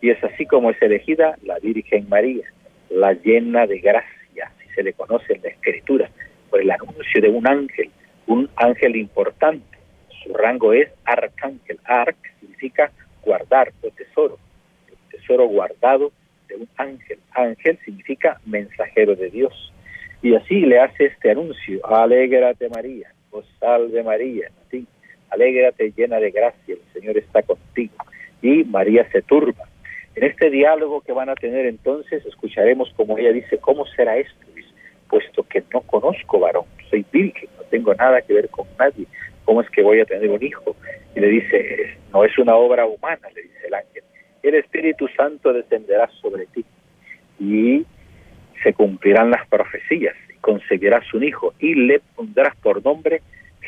Y 0.00 0.10
es 0.10 0.22
así 0.22 0.46
como 0.46 0.70
es 0.70 0.80
elegida 0.82 1.36
la 1.42 1.58
Virgen 1.58 2.08
María, 2.08 2.44
la 2.90 3.12
llena 3.12 3.66
de 3.66 3.78
gracia, 3.78 4.52
si 4.62 4.74
se 4.74 4.82
le 4.82 4.92
conoce 4.92 5.34
en 5.34 5.42
la 5.42 5.48
Escritura, 5.48 6.10
por 6.50 6.60
el 6.60 6.70
anuncio 6.70 7.20
de 7.20 7.28
un 7.28 7.46
ángel, 7.46 7.90
un 8.26 8.48
ángel 8.56 8.96
importante. 8.96 9.78
Su 10.22 10.32
rango 10.34 10.72
es 10.72 10.88
arcángel. 11.04 11.78
Arc 11.84 12.16
significa 12.40 12.90
guardar 13.22 13.72
o 13.82 13.90
tesoro, 13.90 14.38
el 14.88 15.18
tesoro 15.18 15.46
guardado 15.46 16.12
de 16.48 16.56
un 16.56 16.68
ángel. 16.76 17.18
Ángel 17.32 17.78
significa 17.84 18.40
mensajero 18.46 19.14
de 19.14 19.30
Dios. 19.30 19.72
Y 20.22 20.34
así 20.34 20.60
le 20.60 20.80
hace 20.80 21.06
este 21.06 21.30
anuncio, 21.30 21.84
alégrate 21.86 22.68
María, 22.70 23.12
o 23.30 23.42
salve 23.60 24.02
María, 24.02 24.50
¿sí? 24.70 24.86
alégrate 25.30 25.92
llena 25.96 26.18
de 26.18 26.30
gracia, 26.30 26.74
el 26.74 26.92
Señor 26.92 27.18
está 27.18 27.42
contigo 27.42 27.94
y 28.40 28.64
María 28.64 29.06
se 29.10 29.20
turba. 29.22 29.68
En 30.14 30.24
este 30.24 30.48
diálogo 30.48 31.00
que 31.00 31.12
van 31.12 31.28
a 31.28 31.34
tener 31.34 31.66
entonces 31.66 32.24
escucharemos 32.24 32.90
como 32.96 33.18
ella 33.18 33.32
dice, 33.32 33.58
¿cómo 33.58 33.84
será 33.86 34.16
esto? 34.16 34.44
puesto 35.14 35.44
que 35.44 35.62
no 35.72 35.80
conozco 35.82 36.40
varón, 36.40 36.64
soy 36.90 37.06
virgen, 37.12 37.48
no 37.56 37.62
tengo 37.70 37.94
nada 37.94 38.20
que 38.22 38.34
ver 38.34 38.48
con 38.48 38.66
nadie, 38.76 39.06
¿cómo 39.44 39.60
es 39.60 39.70
que 39.70 39.80
voy 39.80 40.00
a 40.00 40.04
tener 40.04 40.28
un 40.28 40.42
hijo? 40.42 40.74
Y 41.14 41.20
le 41.20 41.28
dice, 41.28 41.96
no 42.12 42.24
es 42.24 42.36
una 42.36 42.56
obra 42.56 42.84
humana, 42.84 43.28
le 43.32 43.42
dice 43.42 43.66
el 43.68 43.74
ángel, 43.74 44.02
el 44.48 44.56
Espíritu 44.56 45.08
Santo 45.16 45.52
descenderá 45.52 46.08
sobre 46.20 46.46
ti 46.46 46.64
y 47.40 47.84
se 48.62 48.72
cumplirán 48.74 49.30
las 49.30 49.46
profecías 49.48 50.14
y 50.30 50.34
concebirás 50.40 51.12
un 51.14 51.24
hijo 51.24 51.54
y 51.58 51.74
le 51.74 52.00
pondrás 52.14 52.54
por 52.56 52.84
nombre 52.84 53.22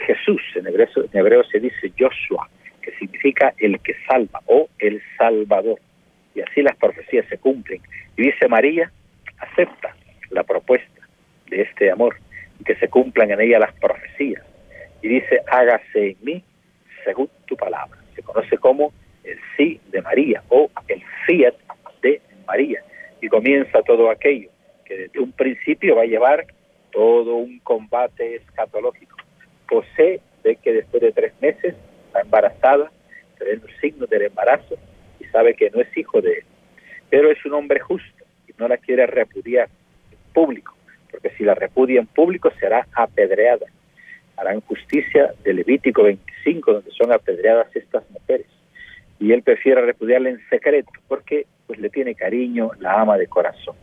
Jesús, 0.06 0.42
en 0.54 0.66
hebreo, 0.66 1.45
se 1.45 1.59
dice 1.59 1.92
Joshua, 1.99 2.49
que 2.83 2.92
significa 2.92 3.54
el 3.59 3.80
que 3.80 3.95
salva 4.06 4.40
o 4.47 4.68
el 4.78 5.02
salvador. 5.16 5.80
Y 6.35 6.42
así 6.42 6.62
las 6.62 6.76
profecías 6.76 7.26
se 7.28 7.38
cumplen. 7.38 7.80
Y 8.16 8.23
dice 8.23 8.47
María, 8.47 8.92
acepta 9.38 9.97
la 10.30 10.42
propuesta 10.42 11.00
de 11.49 11.62
este 11.62 11.90
amor 11.90 12.16
y 12.61 12.64
que 12.64 12.76
se 12.76 12.88
cumplan 12.88 13.30
en 13.30 13.40
ella 13.40 13.59
las 13.59 13.73
profecías. 13.75 14.42
Y 15.00 15.09
dice, 15.09 15.40
hágase 15.50 16.11
en 16.11 16.16
mí 16.23 16.45
según 17.04 17.30
tu 17.47 17.56
palabra. 17.56 17.99
Se 18.14 18.23
conoce 18.23 18.59
como 18.59 18.92
el 19.26 19.38
sí 19.56 19.80
de 19.90 20.02
María 20.02 20.42
o 20.49 20.71
el 20.88 21.02
fiat 21.26 21.54
de 22.02 22.21
María. 22.47 22.83
Y 23.21 23.28
comienza 23.28 23.83
todo 23.83 24.11
aquello 24.11 24.50
que 24.85 24.97
desde 24.97 25.21
un 25.21 25.33
principio 25.33 25.97
va 25.97 26.02
a 26.02 26.06
llevar 26.06 26.47
todo 26.92 27.35
un 27.35 27.59
combate 27.61 28.37
escatológico. 28.37 29.16
José 29.68 30.21
ve 30.45 30.56
que 30.62 30.73
después 30.73 31.02
de 31.02 31.12
tres 31.12 31.33
meses 31.40 31.75
embarazada, 32.21 32.90
se 33.38 33.45
ven 33.45 33.61
los 33.62 33.71
signos 33.80 34.09
del 34.09 34.23
embarazo 34.23 34.76
y 35.21 35.25
sabe 35.25 35.54
que 35.54 35.71
no 35.71 35.80
es 35.80 35.97
hijo 35.97 36.21
de 36.21 36.33
él. 36.33 36.45
Pero 37.11 37.30
es 37.30 37.45
un 37.45 37.54
hombre 37.54 37.80
justo 37.80 38.25
y 38.49 38.52
no 38.59 38.68
la 38.68 38.78
quiere 38.78 39.06
repudiar 39.06 39.68
en 40.11 40.33
público, 40.33 40.75
porque 41.11 41.30
si 41.37 41.45
la 41.45 41.54
repudia 41.54 42.00
en 42.00 42.06
público 42.06 42.50
será 42.59 42.87
apedreada. 42.92 43.66
Harán 44.37 44.61
justicia 44.62 45.33
de 45.45 45.54
Levítico 45.54 46.02
25, 46.02 46.73
donde 46.73 46.90
son 46.90 47.12
apedreadas 47.12 47.75
estas 47.75 48.09
mujeres. 48.11 48.47
Y 49.18 49.32
él 49.32 49.42
prefiere 49.42 49.80
repudiarla 49.80 50.30
en 50.30 50.40
secreto, 50.49 50.90
porque 51.08 51.46
pues 51.66 51.78
le 51.78 51.90
tiene 51.90 52.14
cariño, 52.14 52.70
la 52.78 53.00
ama 53.00 53.16
de 53.16 53.26
corazón. 53.26 53.76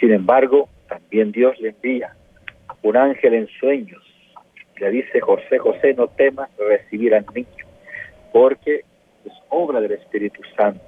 Sin 0.00 0.12
embargo, 0.12 0.68
también 0.88 1.30
Dios 1.32 1.58
le 1.60 1.70
envía 1.70 2.14
un 2.82 2.96
ángel 2.96 3.34
en 3.34 3.46
sueños 3.60 4.02
le 4.82 4.90
dice 4.90 5.20
José, 5.20 5.58
José, 5.58 5.94
no 5.94 6.08
temas 6.08 6.50
recibir 6.58 7.14
al 7.14 7.24
niño, 7.32 7.66
porque 8.32 8.82
es 9.24 9.32
obra 9.48 9.80
del 9.80 9.92
Espíritu 9.92 10.40
Santo. 10.56 10.82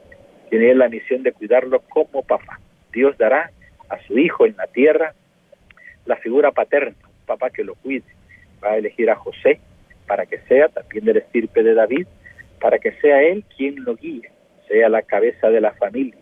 Tiene 0.50 0.75
la 0.75 0.88
misión 0.88 1.23
de 1.23 1.31
cuidarlo 1.31 1.81
como 1.88 2.25
papá. 2.25 2.59
Dios 2.93 3.17
dará 3.19 3.53
a 3.88 3.99
su 4.03 4.19
hijo 4.19 4.47
en 4.47 4.57
la 4.57 4.67
tierra 4.67 5.14
la 6.07 6.17
figura 6.17 6.50
paterna, 6.50 6.97
un 7.05 7.26
papá 7.26 7.50
que 7.50 7.62
lo 7.62 7.76
cuide. 7.76 8.03
Va 8.62 8.73
a 8.73 8.76
elegir 8.79 9.09
a 9.11 9.14
José 9.14 9.61
para 10.09 10.26
que 10.26 10.38
sea 10.49 10.69
también 10.71 11.05
del 11.05 11.19
estirpe 11.19 11.62
de 11.62 11.75
David, 11.75 12.09
para 12.64 12.78
que 12.78 12.92
sea 12.92 13.21
él 13.23 13.44
quien 13.54 13.85
lo 13.85 13.94
guíe, 13.94 14.30
sea 14.68 14.88
la 14.88 15.02
cabeza 15.02 15.50
de 15.50 15.61
la 15.61 15.73
familia, 15.73 16.16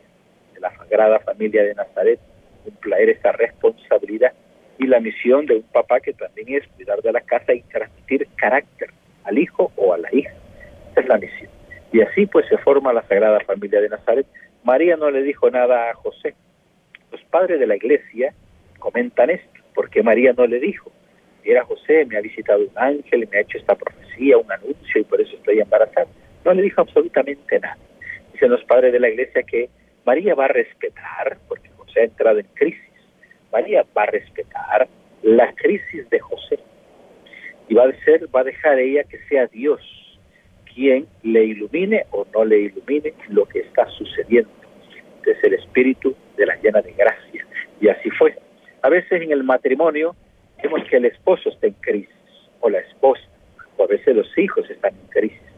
de 0.52 0.58
la 0.58 0.76
sagrada 0.76 1.20
familia 1.20 1.62
de 1.62 1.72
Nazaret, 1.72 2.18
cumpla 2.64 2.98
esa 2.98 3.30
responsabilidad 3.30 4.32
y 4.76 4.88
la 4.88 4.98
misión 4.98 5.46
de 5.46 5.54
un 5.54 5.62
papá 5.62 6.00
que 6.00 6.12
también 6.12 6.48
es 6.48 6.66
cuidar 6.74 7.00
de 7.00 7.12
la 7.12 7.20
casa 7.20 7.54
y 7.54 7.62
transmitir 7.62 8.26
carácter 8.34 8.90
al 9.22 9.38
hijo 9.38 9.70
o 9.76 9.94
a 9.94 9.98
la 9.98 10.12
hija. 10.12 10.34
Esa 10.90 11.02
es 11.02 11.06
la 11.06 11.18
misión. 11.18 11.48
Y 11.92 12.00
así 12.00 12.26
pues 12.26 12.44
se 12.48 12.58
forma 12.58 12.92
la 12.92 13.06
Sagrada 13.06 13.38
Familia 13.46 13.80
de 13.80 13.90
Nazaret. 13.90 14.26
María 14.64 14.96
no 14.96 15.12
le 15.12 15.22
dijo 15.22 15.48
nada 15.48 15.90
a 15.90 15.94
José. 15.94 16.34
Los 17.12 17.22
padres 17.26 17.60
de 17.60 17.68
la 17.68 17.76
iglesia 17.76 18.34
comentan 18.80 19.30
esto, 19.30 19.60
porque 19.76 20.02
María 20.02 20.32
no 20.36 20.44
le 20.48 20.58
dijo. 20.58 20.90
Mira 21.44 21.64
José, 21.64 22.04
me 22.04 22.16
ha 22.16 22.20
visitado 22.20 22.62
un 22.62 22.72
ángel, 22.74 23.28
me 23.30 23.38
ha 23.38 23.42
hecho 23.42 23.58
esta 23.58 23.76
profecía, 23.76 24.38
un 24.38 24.50
anuncio 24.50 25.00
y 25.00 25.04
por 25.04 25.20
eso 25.20 25.36
estoy 25.36 25.60
embarazada. 25.60 26.08
No 26.44 26.54
le 26.54 26.62
dijo 26.62 26.80
absolutamente 26.80 27.58
nada. 27.60 27.78
Dicen 28.32 28.50
los 28.50 28.64
padres 28.64 28.92
de 28.92 29.00
la 29.00 29.08
iglesia 29.08 29.42
que 29.42 29.68
María 30.04 30.34
va 30.34 30.46
a 30.46 30.48
respetar, 30.48 31.38
porque 31.48 31.68
José 31.76 32.00
ha 32.00 32.04
entrado 32.04 32.38
en 32.38 32.46
crisis, 32.54 32.80
María 33.52 33.84
va 33.96 34.02
a 34.04 34.06
respetar 34.06 34.88
la 35.22 35.52
crisis 35.54 36.08
de 36.10 36.18
José 36.18 36.58
y 37.68 37.74
va 37.74 37.84
a 37.84 38.26
va 38.34 38.40
a 38.40 38.44
dejar 38.44 38.78
ella 38.78 39.04
que 39.04 39.18
sea 39.28 39.46
Dios 39.46 39.80
quien 40.74 41.06
le 41.22 41.44
ilumine 41.44 42.06
o 42.10 42.26
no 42.32 42.44
le 42.44 42.58
ilumine 42.60 43.12
lo 43.28 43.46
que 43.46 43.60
está 43.60 43.86
sucediendo. 43.90 44.50
Es 45.26 45.42
el 45.44 45.54
espíritu 45.54 46.14
de 46.36 46.46
la 46.46 46.56
llena 46.56 46.80
de 46.80 46.92
gracia. 46.92 47.46
Y 47.80 47.88
así 47.88 48.10
fue. 48.10 48.36
A 48.82 48.88
veces 48.88 49.22
en 49.22 49.30
el 49.32 49.44
matrimonio 49.44 50.16
vemos 50.62 50.82
que 50.88 50.96
el 50.96 51.04
esposo 51.04 51.50
está 51.50 51.68
en 51.68 51.74
crisis, 51.74 52.14
o 52.60 52.68
la 52.68 52.78
esposa, 52.78 53.22
o 53.76 53.84
a 53.84 53.86
veces 53.86 54.16
los 54.16 54.26
hijos 54.36 54.68
están 54.68 54.94
en 54.94 55.06
crisis. 55.08 55.51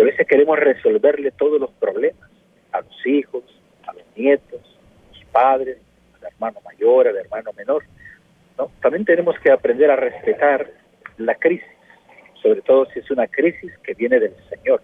Y 0.00 0.02
a 0.02 0.06
veces 0.06 0.26
queremos 0.26 0.58
resolverle 0.58 1.30
todos 1.32 1.60
los 1.60 1.70
problemas 1.72 2.30
a 2.72 2.80
los 2.80 3.06
hijos, 3.06 3.44
a 3.86 3.92
los 3.92 4.02
nietos, 4.16 4.62
a 4.62 5.14
los 5.14 5.24
padres, 5.26 5.76
al 6.18 6.28
hermano 6.28 6.58
mayor, 6.64 7.06
al 7.06 7.18
hermano 7.18 7.52
menor. 7.52 7.84
¿no? 8.56 8.72
También 8.80 9.04
tenemos 9.04 9.38
que 9.40 9.52
aprender 9.52 9.90
a 9.90 9.96
respetar 9.96 10.70
la 11.18 11.34
crisis, 11.34 11.68
sobre 12.42 12.62
todo 12.62 12.86
si 12.86 13.00
es 13.00 13.10
una 13.10 13.26
crisis 13.26 13.76
que 13.82 13.92
viene 13.92 14.18
del 14.18 14.34
Señor, 14.48 14.80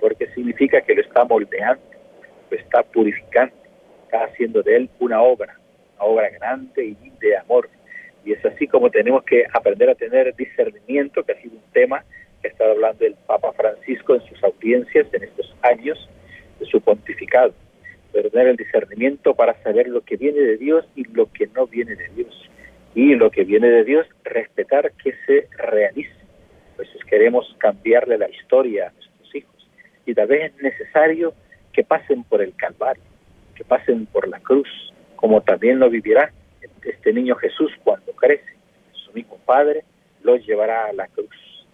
porque 0.00 0.26
significa 0.34 0.80
que 0.80 0.96
lo 0.96 1.02
está 1.02 1.24
moldeando, 1.24 1.80
lo 2.50 2.56
está 2.56 2.82
purificando, 2.82 3.54
está 4.06 4.24
haciendo 4.24 4.64
de 4.64 4.74
él 4.74 4.90
una 4.98 5.22
obra, 5.22 5.56
una 5.94 6.04
obra 6.04 6.30
grande 6.30 6.84
y 6.84 7.12
de 7.20 7.36
amor. 7.36 7.70
Y 8.24 8.32
es 8.32 8.44
así 8.44 8.66
como 8.66 8.90
tenemos 8.90 9.22
que 9.22 9.44
aprender 9.52 9.88
a 9.88 9.94
tener 9.94 10.34
discernimiento, 10.34 11.22
que 11.22 11.30
ha 11.30 11.40
sido 11.40 11.54
un 11.54 11.72
tema 11.72 12.04
ha 12.44 12.48
estado 12.48 12.72
hablando 12.72 13.04
el 13.04 13.14
Papa 13.26 13.52
Francisco 13.52 14.14
en 14.14 14.22
sus 14.28 14.42
audiencias 14.44 15.06
en 15.12 15.24
estos 15.24 15.54
años 15.62 16.08
de 16.60 16.66
su 16.66 16.80
pontificado. 16.80 17.52
Pero 18.12 18.30
tener 18.30 18.48
el 18.48 18.56
discernimiento 18.56 19.34
para 19.34 19.60
saber 19.62 19.88
lo 19.88 20.02
que 20.02 20.16
viene 20.16 20.40
de 20.40 20.56
Dios 20.56 20.86
y 20.94 21.04
lo 21.04 21.30
que 21.32 21.46
no 21.48 21.66
viene 21.66 21.94
de 21.94 22.08
Dios 22.08 22.48
y 22.94 23.14
lo 23.14 23.30
que 23.30 23.44
viene 23.44 23.68
de 23.68 23.84
Dios, 23.84 24.06
respetar 24.24 24.92
que 24.92 25.14
se 25.26 25.48
realice. 25.56 26.10
Pues 26.76 26.88
queremos 27.08 27.54
cambiarle 27.58 28.18
la 28.18 28.28
historia 28.28 28.88
a 28.88 28.92
nuestros 28.92 29.34
hijos 29.34 29.70
y 30.06 30.14
tal 30.14 30.26
vez 30.26 30.52
es 30.52 30.62
necesario 30.62 31.34
que 31.72 31.84
pasen 31.84 32.24
por 32.24 32.42
el 32.42 32.54
Calvario, 32.56 33.02
que 33.54 33.64
pasen 33.64 34.06
por 34.06 34.26
la 34.26 34.40
cruz, 34.40 34.68
como 35.16 35.40
también 35.42 35.78
lo 35.78 35.90
vivirá 35.90 36.32
este 36.82 37.12
niño 37.12 37.36
Jesús 37.36 37.70
cuando 37.84 38.12
crece. 38.12 38.56
Su 38.92 39.12
mismo 39.12 39.38
Padre 39.44 39.84
lo 40.22 40.36
llevará 40.36 40.86
a 40.86 40.92
la 40.92 41.06
cruz, 41.08 41.28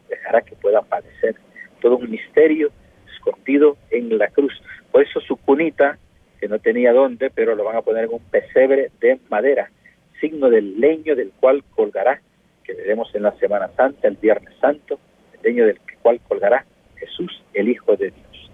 dejará 0.09 0.43
que 0.43 0.57
pueda 0.57 0.83
padecer. 0.83 1.37
Todo 1.81 1.97
un 1.97 2.11
misterio 2.11 2.71
escondido 3.15 3.77
en 3.91 4.17
la 4.19 4.29
cruz. 4.29 4.53
Por 4.91 5.03
eso 5.03 5.21
su 5.21 5.37
cunita, 5.37 5.99
que 6.41 6.49
no 6.49 6.59
tenía 6.59 6.93
dónde, 6.93 7.31
pero 7.31 7.55
lo 7.55 7.65
van 7.65 7.77
a 7.77 7.83
poner 7.83 8.05
en 8.05 8.15
un 8.15 8.23
pesebre 8.31 8.91
de 9.01 9.19
madera 9.29 9.71
signo 10.21 10.49
del 10.49 10.81
leño 10.81 11.15
del 11.17 11.33
cual 11.39 11.63
colgará, 11.75 12.21
que 12.65 12.73
veremos 12.73 13.15
en 13.15 13.23
la 13.25 13.33
Semana 13.33 13.71
Santa, 13.77 14.09
el 14.09 14.17
Viernes 14.17 14.55
Santo, 14.61 14.99
el 15.35 15.43
leño 15.43 15.67
del 15.67 15.79
cual 16.01 16.21
colgará 16.27 16.65
Jesús, 16.97 17.43
el 17.53 17.69
Hijo 17.69 17.97
de 17.97 18.11
Dios. 18.11 18.51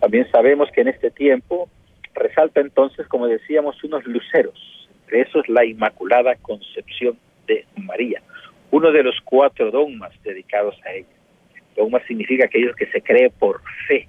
También 0.00 0.30
sabemos 0.30 0.70
que 0.70 0.82
en 0.82 0.88
este 0.88 1.10
tiempo 1.10 1.70
resalta 2.14 2.60
entonces, 2.60 3.06
como 3.08 3.26
decíamos, 3.26 3.82
unos 3.84 4.04
luceros, 4.04 4.88
entre 5.04 5.22
esos 5.22 5.48
la 5.48 5.64
Inmaculada 5.64 6.34
Concepción 6.36 7.18
de 7.46 7.64
María, 7.76 8.22
uno 8.74 8.90
de 8.90 9.04
los 9.04 9.14
cuatro 9.22 9.70
dogmas 9.70 10.10
dedicados 10.24 10.74
a 10.84 10.90
ella. 10.90 11.06
Dogma 11.76 12.00
significa 12.08 12.46
aquello 12.46 12.74
que 12.74 12.86
se 12.86 13.00
cree 13.02 13.30
por 13.30 13.60
fe, 13.86 14.08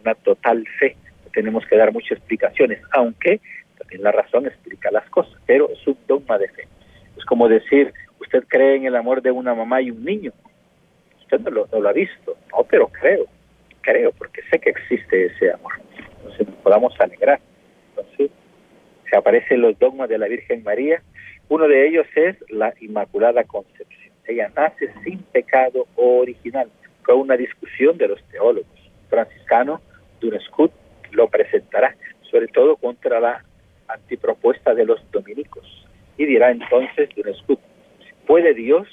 una 0.00 0.16
total 0.16 0.66
fe. 0.80 0.96
tenemos 1.32 1.64
que 1.64 1.76
dar 1.76 1.92
muchas 1.92 2.18
explicaciones, 2.18 2.82
aunque 2.90 3.40
también 3.78 4.02
la 4.02 4.10
razón 4.10 4.46
explica 4.46 4.90
las 4.90 5.08
cosas, 5.10 5.40
pero 5.46 5.70
es 5.70 5.86
un 5.86 5.96
dogma 6.08 6.38
de 6.38 6.48
fe. 6.48 6.66
Es 7.16 7.24
como 7.24 7.48
decir, 7.48 7.92
usted 8.20 8.42
cree 8.48 8.74
en 8.78 8.86
el 8.86 8.96
amor 8.96 9.22
de 9.22 9.30
una 9.30 9.54
mamá 9.54 9.80
y 9.80 9.92
un 9.92 10.04
niño. 10.04 10.32
Usted 11.20 11.38
no 11.42 11.50
lo, 11.50 11.88
ha 11.88 11.92
visto, 11.92 12.36
no, 12.50 12.64
pero 12.64 12.88
creo, 12.88 13.26
creo, 13.80 14.10
porque 14.10 14.42
sé 14.50 14.58
que 14.58 14.70
existe 14.70 15.26
ese 15.26 15.52
amor. 15.52 15.74
Entonces 16.18 16.48
nos 16.48 16.56
podamos 16.56 16.98
alegrar. 16.98 17.38
Entonces, 17.90 18.32
se 19.08 19.16
aparecen 19.16 19.60
los 19.60 19.78
dogmas 19.78 20.08
de 20.08 20.18
la 20.18 20.26
Virgen 20.26 20.64
María. 20.64 21.00
Uno 21.48 21.68
de 21.68 21.88
ellos 21.88 22.06
es 22.16 22.36
la 22.48 22.74
Inmaculada 22.80 23.44
Concepción. 23.44 23.79
Ella 24.30 24.48
nace 24.56 24.92
sin 25.02 25.18
pecado 25.24 25.88
original. 25.96 26.70
Fue 27.02 27.14
una 27.14 27.36
discusión 27.36 27.98
de 27.98 28.06
los 28.06 28.22
teólogos. 28.28 28.70
Franciscano 29.08 29.80
Dunescut 30.20 30.70
lo 31.10 31.28
presentará, 31.28 31.96
sobre 32.30 32.46
todo 32.46 32.76
contra 32.76 33.18
la 33.18 33.44
antipropuesta 33.88 34.72
de 34.72 34.84
los 34.84 35.00
dominicos. 35.10 35.66
Y 36.16 36.26
dirá 36.26 36.52
entonces 36.52 37.08
escudo, 37.16 37.58
¿puede 38.24 38.54
Dios 38.54 38.86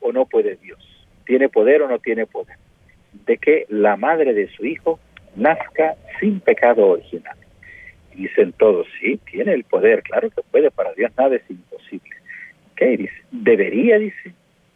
o 0.00 0.12
no 0.12 0.26
puede 0.26 0.56
Dios? 0.56 0.78
¿Tiene 1.24 1.48
poder 1.48 1.80
o 1.80 1.88
no 1.88 1.98
tiene 1.98 2.26
poder? 2.26 2.58
De 3.24 3.38
que 3.38 3.64
la 3.70 3.96
madre 3.96 4.34
de 4.34 4.48
su 4.48 4.66
hijo 4.66 5.00
nazca 5.36 5.94
sin 6.20 6.40
pecado 6.40 6.86
original. 6.88 7.38
Y 8.12 8.24
dicen 8.24 8.52
todos, 8.52 8.86
sí, 9.00 9.18
tiene 9.30 9.54
el 9.54 9.64
poder, 9.64 10.02
claro 10.02 10.28
que 10.28 10.42
puede, 10.42 10.70
para 10.70 10.92
Dios 10.92 11.10
nada 11.16 11.34
es 11.34 11.48
imposible. 11.48 12.13
¿Qué 12.76 12.96
dice? 12.96 13.14
¿Debería, 13.30 13.98
dice? 13.98 14.34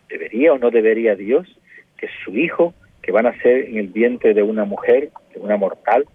¿Debería 0.09 0.53
o 0.53 0.59
no 0.59 0.71
debería 0.71 1.15
Dios 1.15 1.49
que 1.97 2.09
su 2.25 2.37
hijo, 2.37 2.75
que 3.03 3.13
va 3.13 3.21
a 3.21 3.25
nacer 3.25 3.67
en 3.69 3.79
el 3.79 3.89
vientre 3.89 4.35
de 4.35 4.43
una 4.43 4.65
mujer, 4.65 5.11
de 5.35 5.41
una 5.41 5.57
mortal, 5.57 6.07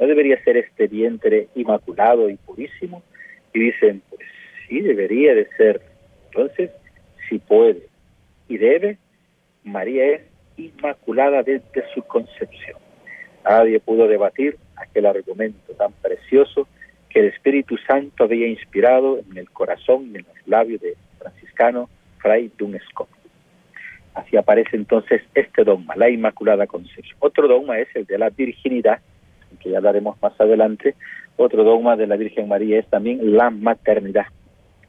¿No 0.00 0.06
debería 0.06 0.42
ser 0.44 0.56
este 0.56 0.88
vientre 0.88 1.48
inmaculado 1.54 2.30
y 2.30 2.36
purísimo? 2.36 3.02
Y 3.52 3.60
dicen, 3.60 4.02
pues 4.08 4.22
sí, 4.66 4.80
debería 4.80 5.34
de 5.34 5.46
ser. 5.58 5.82
Entonces, 6.28 6.70
si 7.28 7.38
puede 7.38 7.82
y 8.48 8.56
debe, 8.56 8.96
María 9.62 10.06
es 10.06 10.22
inmaculada 10.56 11.42
desde 11.42 11.84
su 11.92 12.02
concepción. 12.02 12.78
Nadie 13.44 13.78
pudo 13.78 14.08
debatir 14.08 14.56
aquel 14.76 15.04
argumento 15.04 15.74
tan 15.74 15.92
precioso 15.92 16.66
que 17.10 17.20
el 17.20 17.26
Espíritu 17.26 17.76
Santo 17.86 18.24
había 18.24 18.46
inspirado 18.46 19.18
en 19.18 19.36
el 19.36 19.50
corazón 19.50 20.12
y 20.12 20.16
en 20.16 20.24
los 20.26 20.48
labios 20.48 20.80
de 20.80 20.96
franciscano 21.20 21.88
Fray 22.18 22.50
Dunesco. 22.58 23.08
Así 24.14 24.36
aparece 24.36 24.76
entonces 24.76 25.22
este 25.34 25.62
dogma, 25.62 25.94
la 25.96 26.10
Inmaculada 26.10 26.66
Concepción. 26.66 27.16
Otro 27.20 27.46
dogma 27.46 27.78
es 27.78 27.88
el 27.94 28.06
de 28.06 28.18
la 28.18 28.30
virginidad, 28.30 29.00
que 29.60 29.70
ya 29.70 29.78
hablaremos 29.78 30.20
más 30.20 30.38
adelante, 30.40 30.94
otro 31.36 31.64
dogma 31.64 31.96
de 31.96 32.06
la 32.06 32.16
Virgen 32.16 32.48
María 32.48 32.78
es 32.78 32.86
también 32.88 33.36
la 33.36 33.50
maternidad. 33.50 34.26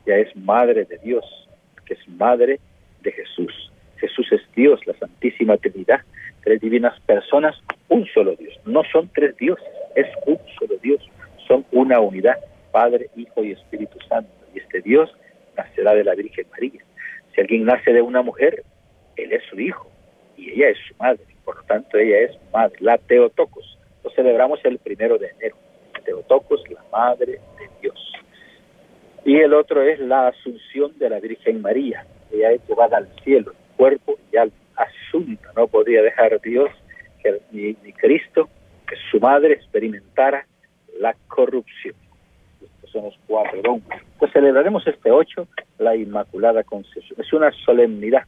Ya 0.06 0.16
es 0.16 0.36
madre 0.36 0.86
de 0.86 0.98
Dios, 0.98 1.24
que 1.86 1.94
es 1.94 2.10
madre 2.10 2.60
de 3.02 3.12
Jesús. 3.12 3.72
Jesús 3.98 4.28
es 4.32 4.42
Dios, 4.56 4.86
la 4.88 4.94
Santísima 4.96 5.58
Trinidad, 5.58 6.02
tres 6.44 6.60
divinas 6.60 7.00
personas, 7.02 7.56
un 7.88 8.06
solo 8.08 8.36
Dios. 8.36 8.54
No 8.66 8.82
son 8.92 9.10
tres 9.14 9.38
dioses, 9.38 9.66
es 9.96 10.08
un 10.26 10.40
solo 10.60 10.76
Dios. 10.82 11.00
Son 11.48 11.66
una 11.72 12.00
unidad, 12.00 12.36
Padre, 12.72 13.10
Hijo 13.16 13.44
y 13.44 13.52
Espíritu 13.52 13.98
Santo. 14.10 14.32
Y 14.54 14.60
este 14.60 14.82
Dios 14.82 15.10
nacerá 15.56 15.94
de 15.94 16.04
la 16.04 16.16
Virgen 16.16 16.48
María. 16.52 16.84
Si 17.34 17.42
alguien 17.42 17.66
nace 17.66 17.94
de 17.94 18.02
una 18.02 18.22
mujer, 18.22 18.64
él 19.16 19.32
es 19.32 19.44
su 19.50 19.60
hijo 19.60 19.90
y 20.38 20.52
ella 20.52 20.70
es 20.70 20.78
su 20.88 20.96
madre. 20.96 21.26
Por 21.46 21.58
lo 21.58 21.64
tanto, 21.64 21.98
ella 21.98 22.20
es 22.20 22.32
madre, 22.52 22.78
la 22.80 22.98
Teotocos, 22.98 23.78
lo 24.04 24.10
celebramos 24.12 24.60
el 24.64 24.78
primero 24.80 25.18
de 25.18 25.30
enero. 25.30 25.56
Teotocos, 26.04 26.64
la 26.70 26.84
Madre 26.92 27.34
de 27.60 27.70
Dios. 27.82 28.14
Y 29.24 29.38
el 29.38 29.54
otro 29.54 29.82
es 29.82 30.00
la 30.00 30.28
Asunción 30.28 30.98
de 30.98 31.10
la 31.10 31.20
Virgen 31.20 31.62
María. 31.62 32.06
Ella 32.32 32.52
es 32.52 32.68
llevada 32.68 32.98
al 32.98 33.08
cielo, 33.24 33.54
cuerpo 33.78 34.18
y 34.32 34.38
alma, 34.38 34.56
asunta. 34.76 35.52
No 35.56 35.68
podía 35.68 36.02
dejar 36.02 36.40
Dios 36.42 36.70
que 37.22 37.40
ni, 37.52 37.76
Cristo, 37.94 38.50
que 38.88 38.96
su 39.12 39.20
madre 39.20 39.54
experimentara 39.54 40.46
la 41.00 41.16
corrupción. 41.28 41.96
Estos 42.62 42.92
son 42.92 43.06
los 43.06 43.20
cuatro 43.28 43.62
dogmas. 43.62 44.02
Pues 44.22 44.34
celebraremos 44.34 44.86
este 44.86 45.10
ocho, 45.10 45.48
la 45.80 45.96
Inmaculada 45.96 46.64
Concepción. 46.64 47.20
Es 47.20 47.34
una 47.34 47.52
solemnidad, 47.66 48.22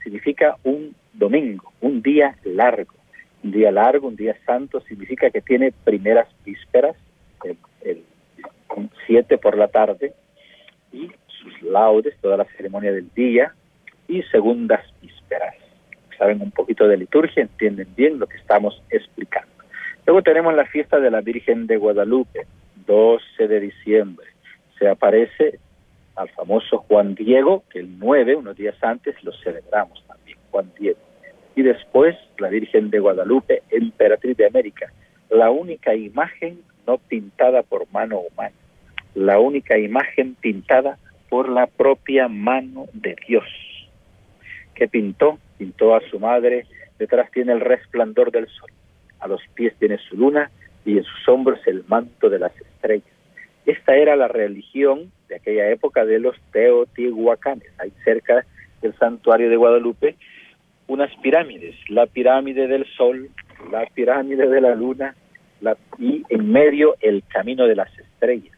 significa 0.00 0.56
un 0.62 0.94
domingo, 1.12 1.72
un 1.80 2.00
día 2.02 2.36
largo 2.44 2.94
un 3.42 3.50
día 3.50 3.72
largo, 3.72 4.06
un 4.06 4.14
día 4.14 4.36
santo, 4.46 4.80
significa 4.82 5.28
que 5.30 5.40
tiene 5.40 5.72
primeras 5.72 6.28
vísperas, 6.44 6.94
el, 7.82 8.04
7 9.08 9.38
por 9.38 9.58
la 9.58 9.66
tarde, 9.66 10.12
y 10.92 11.10
sus 11.26 11.62
laudes, 11.62 12.14
toda 12.20 12.36
la 12.36 12.44
ceremonia 12.56 12.92
del 12.92 13.12
día, 13.12 13.52
y 14.06 14.22
segundas 14.24 14.84
vísperas. 15.02 15.56
Saben 16.16 16.42
un 16.42 16.52
poquito 16.52 16.86
de 16.86 16.96
liturgia, 16.96 17.42
entienden 17.42 17.88
bien 17.96 18.20
lo 18.20 18.28
que 18.28 18.36
estamos 18.36 18.80
explicando. 18.88 19.50
Luego 20.06 20.22
tenemos 20.22 20.54
la 20.54 20.66
fiesta 20.66 21.00
de 21.00 21.10
la 21.10 21.22
Virgen 21.22 21.66
de 21.66 21.76
Guadalupe, 21.76 22.46
12 22.86 23.48
de 23.48 23.58
diciembre. 23.58 24.28
Se 24.80 24.88
aparece 24.88 25.60
al 26.16 26.28
famoso 26.30 26.78
Juan 26.78 27.14
Diego, 27.14 27.62
que 27.70 27.78
el 27.78 27.98
9, 27.98 28.34
unos 28.34 28.56
días 28.56 28.74
antes, 28.82 29.14
lo 29.22 29.32
celebramos 29.32 30.04
también, 30.08 30.38
Juan 30.50 30.72
Diego. 30.76 30.98
Y 31.54 31.62
después 31.62 32.16
la 32.38 32.48
Virgen 32.48 32.90
de 32.90 32.98
Guadalupe, 32.98 33.62
emperatriz 33.70 34.36
de 34.36 34.46
América, 34.46 34.92
la 35.28 35.50
única 35.50 35.94
imagen 35.94 36.62
no 36.86 36.98
pintada 36.98 37.62
por 37.62 37.90
mano 37.92 38.20
humana, 38.20 38.56
la 39.14 39.38
única 39.38 39.78
imagen 39.78 40.34
pintada 40.34 40.98
por 41.28 41.48
la 41.48 41.66
propia 41.66 42.28
mano 42.28 42.86
de 42.92 43.16
Dios. 43.28 43.44
¿Qué 44.74 44.88
pintó? 44.88 45.38
Pintó 45.58 45.94
a 45.94 46.00
su 46.10 46.18
madre, 46.18 46.66
detrás 46.98 47.30
tiene 47.30 47.52
el 47.52 47.60
resplandor 47.60 48.32
del 48.32 48.48
sol, 48.48 48.70
a 49.20 49.28
los 49.28 49.40
pies 49.54 49.74
tiene 49.78 49.98
su 49.98 50.16
luna 50.16 50.50
y 50.84 50.96
en 50.98 51.04
sus 51.04 51.28
hombros 51.28 51.60
el 51.66 51.84
manto 51.86 52.30
de 52.30 52.38
las 52.38 52.56
estrellas. 52.56 53.19
Esta 53.66 53.94
era 53.94 54.16
la 54.16 54.28
religión 54.28 55.12
de 55.28 55.36
aquella 55.36 55.68
época 55.70 56.04
de 56.04 56.18
los 56.18 56.36
teotihuacanes, 56.52 57.68
ahí 57.78 57.92
cerca 58.04 58.44
del 58.80 58.94
santuario 58.98 59.50
de 59.50 59.56
Guadalupe, 59.56 60.16
unas 60.86 61.14
pirámides, 61.22 61.76
la 61.88 62.06
pirámide 62.06 62.66
del 62.66 62.86
sol, 62.96 63.30
la 63.70 63.86
pirámide 63.94 64.48
de 64.48 64.60
la 64.60 64.74
luna 64.74 65.14
y 65.98 66.24
en 66.28 66.50
medio 66.50 66.96
el 67.00 67.22
camino 67.28 67.66
de 67.66 67.76
las 67.76 67.96
estrellas. 67.98 68.56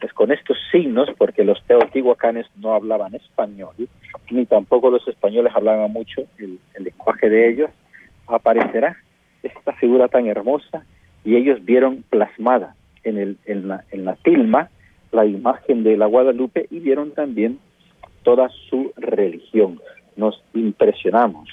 Pues 0.00 0.12
con 0.14 0.32
estos 0.32 0.56
signos, 0.72 1.10
porque 1.18 1.44
los 1.44 1.62
teotihuacanes 1.66 2.46
no 2.56 2.72
hablaban 2.72 3.14
español, 3.14 3.74
ni 4.30 4.46
tampoco 4.46 4.90
los 4.90 5.06
españoles 5.06 5.52
hablaban 5.54 5.92
mucho 5.92 6.22
el 6.38 6.58
lenguaje 6.78 7.28
de 7.28 7.50
ellos, 7.50 7.70
aparecerá 8.26 8.96
esta 9.42 9.72
figura 9.74 10.08
tan 10.08 10.26
hermosa 10.26 10.84
y 11.24 11.36
ellos 11.36 11.62
vieron 11.64 12.02
plasmada 12.08 12.74
en, 13.04 13.18
el, 13.18 13.36
en, 13.46 13.68
la, 13.68 13.84
en 13.90 14.04
la 14.04 14.16
tilma 14.16 14.70
la 15.12 15.26
imagen 15.26 15.82
de 15.82 15.96
la 15.96 16.06
Guadalupe 16.06 16.66
y 16.70 16.80
vieron 16.80 17.12
también 17.12 17.58
toda 18.22 18.48
su 18.68 18.92
religión. 18.96 19.80
Nos 20.16 20.42
impresionamos 20.54 21.48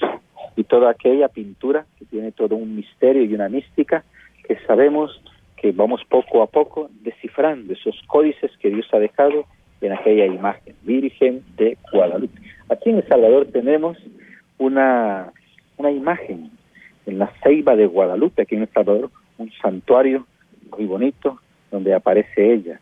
y 0.56 0.64
toda 0.64 0.90
aquella 0.90 1.28
pintura 1.28 1.86
que 1.98 2.04
tiene 2.04 2.32
todo 2.32 2.56
un 2.56 2.76
misterio 2.76 3.24
y 3.24 3.34
una 3.34 3.48
mística 3.48 4.04
que 4.46 4.58
sabemos 4.66 5.20
que 5.56 5.72
vamos 5.72 6.02
poco 6.08 6.42
a 6.42 6.46
poco 6.46 6.90
descifrando 7.02 7.72
esos 7.72 8.00
códices 8.06 8.50
que 8.60 8.70
Dios 8.70 8.86
ha 8.92 8.98
dejado 8.98 9.44
en 9.80 9.92
aquella 9.92 10.26
imagen, 10.26 10.74
Virgen 10.82 11.42
de 11.56 11.76
Guadalupe. 11.92 12.40
Aquí 12.68 12.90
en 12.90 12.96
El 12.96 13.08
Salvador 13.08 13.46
tenemos 13.52 13.96
una, 14.58 15.32
una 15.76 15.90
imagen 15.90 16.50
en 17.06 17.18
la 17.18 17.32
ceiba 17.42 17.76
de 17.76 17.86
Guadalupe, 17.86 18.42
aquí 18.42 18.56
en 18.56 18.62
El 18.62 18.68
Salvador, 18.68 19.10
un 19.38 19.50
santuario 19.62 20.26
muy 20.70 20.86
bonito 20.86 21.38
donde 21.70 21.94
aparece 21.94 22.54
ella. 22.54 22.80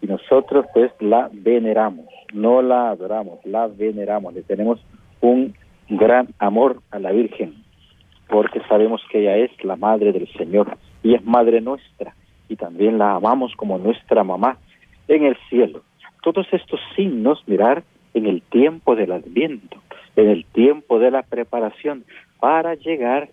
Y 0.00 0.06
nosotros 0.06 0.66
pues 0.72 0.92
la 1.00 1.28
veneramos, 1.32 2.06
no 2.32 2.62
la 2.62 2.90
adoramos, 2.90 3.44
la 3.44 3.66
veneramos, 3.66 4.34
le 4.34 4.42
tenemos 4.42 4.80
un 5.20 5.54
gran 5.88 6.28
amor 6.38 6.80
a 6.90 6.98
la 6.98 7.10
Virgen, 7.10 7.64
porque 8.28 8.60
sabemos 8.68 9.02
que 9.10 9.20
ella 9.20 9.36
es 9.36 9.50
la 9.64 9.76
madre 9.76 10.12
del 10.12 10.28
Señor 10.34 10.76
y 11.02 11.14
es 11.14 11.24
madre 11.24 11.60
nuestra, 11.60 12.14
y 12.48 12.56
también 12.56 12.98
la 12.98 13.14
amamos 13.14 13.54
como 13.56 13.78
nuestra 13.78 14.22
mamá 14.22 14.58
en 15.08 15.24
el 15.24 15.36
cielo. 15.48 15.82
Todos 16.22 16.46
estos 16.52 16.80
signos, 16.94 17.42
mirar, 17.46 17.82
en 18.14 18.26
el 18.26 18.42
tiempo 18.42 18.96
del 18.96 19.12
adviento, 19.12 19.78
en 20.16 20.28
el 20.28 20.44
tiempo 20.44 20.98
de 20.98 21.10
la 21.10 21.22
preparación 21.22 22.04
para 22.40 22.74
llegar 22.74 23.28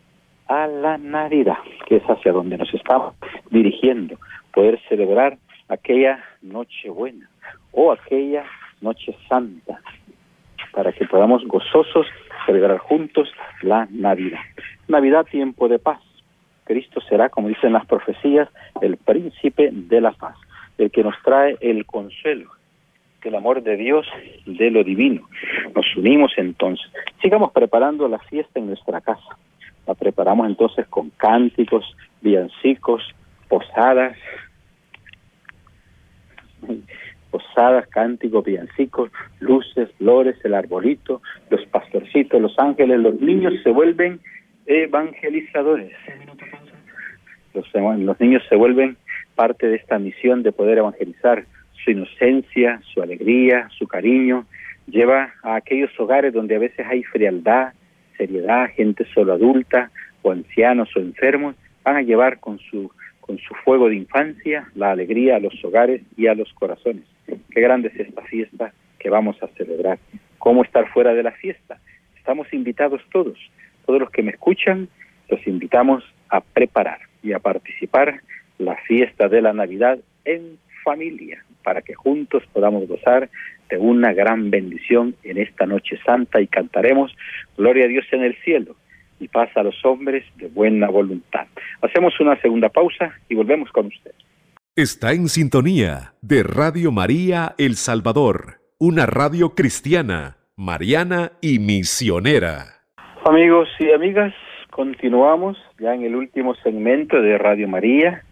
a 0.47 0.67
la 0.67 0.97
Navidad, 0.97 1.57
que 1.87 1.97
es 1.97 2.03
hacia 2.03 2.31
donde 2.31 2.57
nos 2.57 2.73
estamos 2.73 3.15
dirigiendo, 3.49 4.17
poder 4.53 4.79
celebrar 4.87 5.37
aquella 5.69 6.23
noche 6.41 6.89
buena 6.89 7.29
o 7.71 7.91
aquella 7.91 8.45
noche 8.81 9.15
santa, 9.27 9.81
para 10.71 10.91
que 10.91 11.05
podamos 11.05 11.45
gozosos 11.45 12.07
celebrar 12.45 12.77
juntos 12.77 13.29
la 13.61 13.87
Navidad. 13.89 14.39
Navidad, 14.87 15.25
tiempo 15.25 15.67
de 15.67 15.79
paz. 15.79 15.99
Cristo 16.65 16.99
será, 17.01 17.29
como 17.29 17.47
dicen 17.47 17.73
las 17.73 17.85
profecías, 17.85 18.49
el 18.81 18.97
príncipe 18.97 19.69
de 19.71 20.01
la 20.01 20.11
paz, 20.11 20.35
el 20.77 20.91
que 20.91 21.03
nos 21.03 21.15
trae 21.23 21.57
el 21.61 21.85
consuelo, 21.85 22.51
el 23.23 23.35
amor 23.35 23.63
de 23.63 23.75
Dios, 23.75 24.07
de 24.45 24.69
lo 24.71 24.83
divino. 24.83 25.27
Nos 25.75 25.85
unimos 25.95 26.33
entonces. 26.37 26.85
Sigamos 27.21 27.51
preparando 27.51 28.07
la 28.07 28.19
fiesta 28.19 28.59
en 28.59 28.67
nuestra 28.67 29.01
casa. 29.01 29.37
La 29.87 29.93
preparamos 29.93 30.47
entonces 30.47 30.87
con 30.87 31.09
cánticos, 31.11 31.95
villancicos, 32.21 33.03
posadas, 33.47 34.17
posadas, 37.29 37.87
cánticos, 37.87 38.45
villancicos, 38.45 39.11
luces, 39.39 39.89
flores, 39.97 40.37
el 40.43 40.53
arbolito, 40.53 41.21
los 41.49 41.65
pastorcitos, 41.67 42.41
los 42.41 42.57
ángeles, 42.57 42.99
los 42.99 43.19
niños 43.19 43.53
se 43.63 43.71
vuelven 43.71 44.19
evangelizadores. 44.65 45.91
Los, 47.53 48.19
niños 48.19 48.43
se 48.49 48.55
vuelven 48.55 48.97
parte 49.35 49.67
de 49.67 49.75
esta 49.75 49.97
misión 49.99 50.43
de 50.43 50.51
poder 50.51 50.79
evangelizar 50.79 51.45
su 51.83 51.91
inocencia, 51.91 52.81
su 52.93 53.01
alegría, 53.01 53.69
su 53.77 53.87
cariño, 53.87 54.45
lleva 54.87 55.33
a 55.43 55.55
aquellos 55.55 55.91
hogares 55.99 56.33
donde 56.33 56.55
a 56.55 56.59
veces 56.59 56.85
hay 56.87 57.03
frialdad, 57.03 57.73
seriedad, 58.17 58.69
gente 58.75 59.05
solo 59.13 59.33
adulta 59.33 59.91
o 60.21 60.31
ancianos 60.31 60.89
o 60.95 60.99
enfermos, 60.99 61.55
van 61.83 61.97
a 61.97 62.01
llevar 62.01 62.39
con 62.39 62.59
su 62.59 62.91
con 63.25 63.39
su 63.39 63.55
fuego 63.55 63.89
de 63.89 63.95
infancia 63.95 64.69
la 64.75 64.91
alegría 64.91 65.37
a 65.37 65.39
los 65.39 65.53
hogares 65.65 66.03
y 66.15 66.27
a 66.27 66.35
los 66.35 66.53
corazones. 66.53 67.05
Qué 67.25 67.59
grande 67.59 67.87
es 67.87 67.99
esta 67.99 68.21
fiesta 68.21 68.71
que 68.99 69.09
vamos 69.09 69.41
a 69.41 69.47
celebrar. 69.57 69.97
¿Cómo 70.37 70.63
estar 70.63 70.87
fuera 70.89 71.11
de 71.15 71.23
la 71.23 71.31
fiesta? 71.31 71.79
Estamos 72.15 72.53
invitados 72.53 73.01
todos, 73.11 73.39
todos 73.87 73.99
los 73.99 74.11
que 74.11 74.21
me 74.21 74.31
escuchan, 74.31 74.89
los 75.27 75.45
invitamos 75.47 76.03
a 76.29 76.41
preparar 76.41 76.99
y 77.23 77.33
a 77.33 77.39
participar 77.39 78.21
la 78.59 78.75
fiesta 78.87 79.27
de 79.27 79.41
la 79.41 79.53
Navidad 79.53 79.97
en 80.23 80.59
familia, 80.83 81.43
para 81.63 81.81
que 81.81 81.95
juntos 81.95 82.43
podamos 82.53 82.87
gozar 82.87 83.29
de 83.69 83.77
una 83.77 84.13
gran 84.13 84.49
bendición 84.51 85.15
en 85.23 85.37
esta 85.37 85.65
noche 85.65 85.99
santa 86.05 86.41
y 86.41 86.47
cantaremos 86.47 87.15
Gloria 87.57 87.85
a 87.85 87.87
Dios 87.87 88.05
en 88.11 88.23
el 88.23 88.35
cielo 88.43 88.75
y 89.19 89.27
paz 89.27 89.49
a 89.55 89.63
los 89.63 89.83
hombres 89.85 90.25
de 90.35 90.47
buena 90.47 90.89
voluntad. 90.89 91.47
Hacemos 91.81 92.19
una 92.19 92.39
segunda 92.41 92.69
pausa 92.69 93.13
y 93.29 93.35
volvemos 93.35 93.71
con 93.71 93.87
usted. 93.87 94.11
Está 94.75 95.13
en 95.13 95.29
sintonía 95.29 96.13
de 96.21 96.43
Radio 96.43 96.91
María 96.91 97.55
El 97.57 97.75
Salvador, 97.75 98.59
una 98.77 99.05
radio 99.05 99.55
cristiana, 99.55 100.37
mariana 100.57 101.31
y 101.41 101.59
misionera. 101.59 102.81
Amigos 103.25 103.69
y 103.79 103.91
amigas, 103.91 104.33
continuamos 104.69 105.57
ya 105.79 105.95
en 105.95 106.03
el 106.03 106.15
último 106.15 106.55
segmento 106.55 107.21
de 107.21 107.37
Radio 107.37 107.69
María 107.69 108.23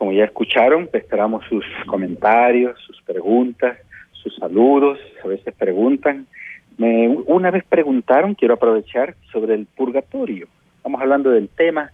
como 0.00 0.12
ya 0.12 0.24
escucharon, 0.24 0.88
esperamos 0.94 1.44
sus 1.44 1.62
comentarios, 1.86 2.80
sus 2.86 3.02
preguntas, 3.02 3.76
sus 4.22 4.34
saludos, 4.36 4.98
a 5.24 5.28
veces 5.28 5.54
preguntan. 5.54 6.26
Me, 6.78 7.08
una 7.08 7.50
vez 7.50 7.64
preguntaron, 7.64 8.34
quiero 8.34 8.54
aprovechar, 8.54 9.14
sobre 9.32 9.54
el 9.54 9.66
purgatorio. 9.66 10.48
Estamos 10.76 11.00
hablando 11.00 11.30
del 11.30 11.48
tema 11.48 11.90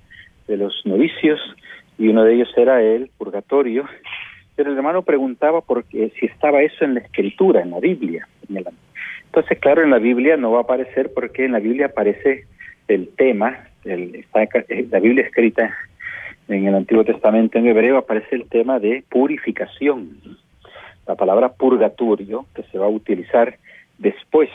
de 0.47 0.57
los 0.57 0.83
novicios 0.85 1.41
y 1.99 2.09
uno 2.09 2.25
de 2.25 2.35
ellos 2.35 2.49
era 2.57 2.83
el 2.83 3.11
purgatorio. 3.19 3.85
Pero 4.55 4.71
el 4.71 4.77
hermano 4.77 5.03
preguntaba 5.03 5.61
por 5.61 5.85
qué, 5.85 6.13
si 6.19 6.27
estaba 6.27 6.63
eso 6.63 6.85
en 6.85 6.95
la 6.95 7.01
escritura, 7.01 7.61
en 7.61 7.73
la 7.73 7.81
Biblia. 7.81 8.27
Entonces, 8.49 9.59
claro, 9.59 9.83
en 9.83 9.91
la 9.91 9.99
Biblia 9.99 10.37
no 10.37 10.53
va 10.53 10.59
a 10.59 10.63
aparecer 10.63 11.13
porque 11.15 11.45
en 11.45 11.53
la 11.53 11.59
Biblia 11.59 11.87
aparece 11.87 12.47
el 12.89 13.09
tema, 13.17 13.69
el, 13.85 14.15
está 14.15 14.49
la 14.91 15.01
Biblia 15.01 15.25
escrita 15.25 15.77
en 16.49 16.67
el 16.67 16.75
Antiguo 16.75 17.05
Testamento 17.05 17.59
en 17.59 17.67
hebreo 17.67 17.99
aparece 17.99 18.37
el 18.37 18.49
tema 18.49 18.79
de 18.79 19.03
purificación. 19.09 20.17
La 21.07 21.15
palabra 21.15 21.53
purgatorio, 21.53 22.47
que 22.55 22.63
se 22.65 22.79
va 22.79 22.87
a 22.87 22.91
utilizar 22.91 23.57
después, 23.99 24.51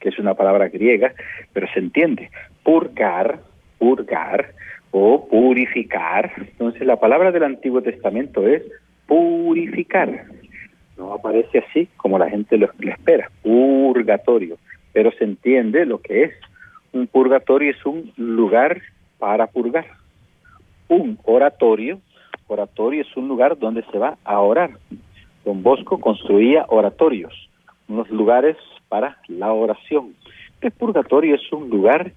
que 0.00 0.08
es 0.08 0.18
una 0.18 0.34
palabra 0.34 0.68
griega, 0.68 1.14
pero 1.52 1.66
se 1.72 1.80
entiende. 1.80 2.30
Purgar, 2.62 3.40
purgar 3.78 4.52
o 4.90 5.26
purificar. 5.28 6.32
Entonces 6.38 6.86
la 6.86 6.96
palabra 6.96 7.32
del 7.32 7.44
Antiguo 7.44 7.82
Testamento 7.82 8.46
es 8.46 8.62
purificar. 9.06 10.26
No 10.96 11.12
aparece 11.12 11.58
así 11.58 11.88
como 11.96 12.18
la 12.18 12.30
gente 12.30 12.56
lo, 12.56 12.70
espera, 12.80 13.30
purgatorio, 13.42 14.56
pero 14.92 15.10
se 15.12 15.24
entiende 15.24 15.84
lo 15.84 16.00
que 16.00 16.24
es. 16.24 16.32
Un 16.92 17.06
purgatorio 17.08 17.72
es 17.72 17.84
un 17.84 18.12
lugar 18.16 18.80
para 19.18 19.46
purgar 19.48 19.86
un 20.88 21.18
oratorio. 21.24 22.00
Oratorio 22.46 23.02
es 23.02 23.16
un 23.16 23.28
lugar 23.28 23.58
donde 23.58 23.82
se 23.90 23.98
va 23.98 24.16
a 24.24 24.40
orar. 24.40 24.70
Don 25.44 25.62
Bosco 25.62 25.98
construía 25.98 26.64
oratorios, 26.68 27.32
unos 27.88 28.08
lugares 28.10 28.56
para 28.88 29.18
la 29.28 29.52
oración. 29.52 30.14
El 30.60 30.70
purgatorio 30.70 31.34
es 31.34 31.52
un 31.52 31.68
lugar 31.68 32.12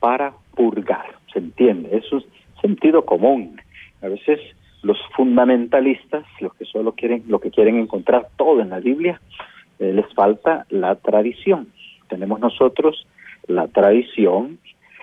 para 0.00 0.32
purgar, 0.56 1.06
¿se 1.32 1.38
entiende? 1.38 1.96
Eso 1.96 2.22
sentido 2.60 3.04
común. 3.04 3.60
A 4.02 4.08
veces 4.08 4.40
los 4.82 4.98
fundamentalistas, 5.14 6.24
los 6.40 6.54
que 6.54 6.64
solo 6.64 6.92
quieren, 6.92 7.24
lo 7.28 7.40
que 7.40 7.50
quieren 7.50 7.78
encontrar 7.78 8.28
todo 8.36 8.60
en 8.60 8.70
la 8.70 8.80
Biblia, 8.80 9.20
eh, 9.78 9.92
les 9.92 10.12
falta 10.14 10.66
la 10.70 10.96
tradición. 10.96 11.68
Tenemos 12.08 12.40
nosotros 12.40 13.06
la 13.46 13.68
tradición, 13.68 14.58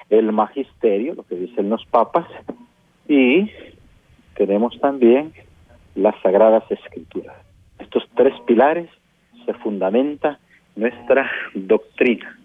el 0.10 0.32
magisterio, 0.32 1.16
lo 1.16 1.24
que 1.24 1.36
dicen 1.36 1.70
los 1.70 1.86
papas, 1.86 2.28
y 3.08 3.50
tenemos 4.36 4.80
también 4.80 5.34
las 5.96 6.16
sagradas 6.22 6.64
escrituras. 6.70 7.36
Estos 7.90 8.08
tres 8.16 8.36
pilares 8.46 8.88
se 9.48 9.54
fundamenta 9.56 10.38
nuestra 10.76 11.28
doctrina. 11.56 12.38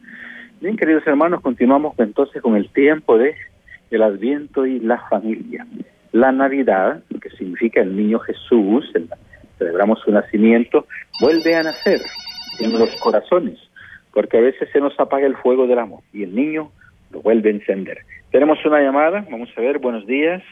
Bien, 0.62 0.74
queridos 0.74 1.06
hermanos, 1.06 1.42
continuamos 1.42 1.94
entonces 1.98 2.40
con 2.40 2.56
el 2.56 2.70
tiempo 2.70 3.18
de 3.18 3.34
el 3.90 4.02
Adviento 4.02 4.64
y 4.64 4.80
la 4.80 5.06
familia. 5.10 5.66
La 6.12 6.32
Navidad, 6.32 7.02
que 7.20 7.28
significa 7.28 7.82
el 7.82 7.94
niño 7.94 8.20
Jesús, 8.20 8.90
celebramos 9.58 10.00
su 10.00 10.12
nacimiento, 10.12 10.86
vuelve 11.20 11.54
a 11.56 11.62
nacer 11.62 12.00
en 12.60 12.78
los 12.78 12.98
corazones, 13.02 13.58
porque 14.14 14.38
a 14.38 14.40
veces 14.40 14.70
se 14.72 14.80
nos 14.80 14.98
apaga 14.98 15.26
el 15.26 15.36
fuego 15.36 15.66
del 15.66 15.78
amor 15.78 16.00
y 16.14 16.22
el 16.22 16.34
niño 16.34 16.70
lo 17.10 17.20
vuelve 17.20 17.50
a 17.50 17.52
encender. 17.52 17.98
Tenemos 18.30 18.64
una 18.64 18.80
llamada, 18.80 19.26
vamos 19.30 19.50
a 19.58 19.60
ver, 19.60 19.78
buenos 19.78 20.06
días. 20.06 20.42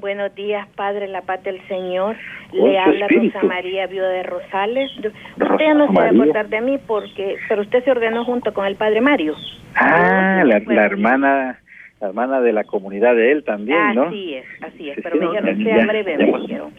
Buenos 0.00 0.32
días, 0.34 0.68
Padre, 0.76 1.08
la 1.08 1.22
paz 1.22 1.42
del 1.42 1.60
Señor. 1.66 2.16
Le 2.52 2.78
habla 2.78 3.08
Rosa 3.08 3.42
María 3.42 3.86
Viuda 3.88 4.08
de 4.10 4.22
Rosales. 4.22 4.90
Usted 4.96 5.74
no 5.74 5.88
se 5.88 5.92
va 5.92 6.04
a 6.04 6.10
acordar 6.10 6.48
de 6.48 6.60
mí, 6.60 6.78
porque, 6.86 7.36
pero 7.48 7.62
usted 7.62 7.82
se 7.84 7.90
ordenó 7.90 8.24
junto 8.24 8.54
con 8.54 8.64
el 8.66 8.76
Padre 8.76 9.00
Mario. 9.00 9.34
Ah, 9.74 10.44
la, 10.44 10.84
hermana 10.84 11.58
la 12.00 12.08
hermana 12.08 12.40
de 12.40 12.52
la 12.52 12.62
comunidad 12.62 13.16
de 13.16 13.32
él 13.32 13.42
también, 13.42 13.94
¿no? 13.94 14.04
Así 14.04 14.34
es, 14.34 14.44
así 14.62 14.90
es, 14.90 14.98
pero 15.02 15.16
me 15.16 15.26
dijeron 15.26 15.58
que 15.58 15.64
sea 15.64 15.86
breve, 15.86 16.16
me 16.16 16.38
dijeron. 16.38 16.70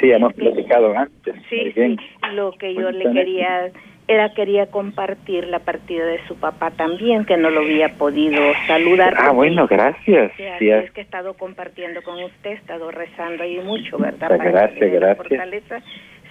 Sí, 0.00 0.12
hemos 0.12 0.32
platicado 0.34 0.96
antes. 0.96 1.34
Sí, 1.48 1.72
sí, 1.74 1.96
lo 2.34 2.52
que 2.52 2.72
yo 2.74 2.90
le 2.92 3.10
quería 3.12 3.70
era 4.08 4.32
quería 4.34 4.66
compartir 4.66 5.46
la 5.46 5.60
partida 5.60 6.04
de 6.04 6.18
su 6.26 6.34
papá 6.34 6.72
también, 6.72 7.24
que 7.24 7.36
no 7.36 7.48
lo 7.48 7.60
había 7.60 7.90
podido 7.90 8.40
saludar. 8.66 9.14
Ah, 9.16 9.30
bueno, 9.30 9.66
gracias. 9.68 10.32
Sí, 10.36 10.68
es 10.68 10.90
que 10.90 11.00
he 11.00 11.04
estado 11.04 11.34
compartiendo 11.34 12.02
con 12.02 12.22
usted, 12.22 12.50
he 12.50 12.54
estado 12.54 12.90
rezando 12.90 13.44
ahí 13.44 13.60
mucho, 13.60 13.98
¿verdad? 13.98 14.36
gracias, 14.38 14.92
gracias. 14.92 15.84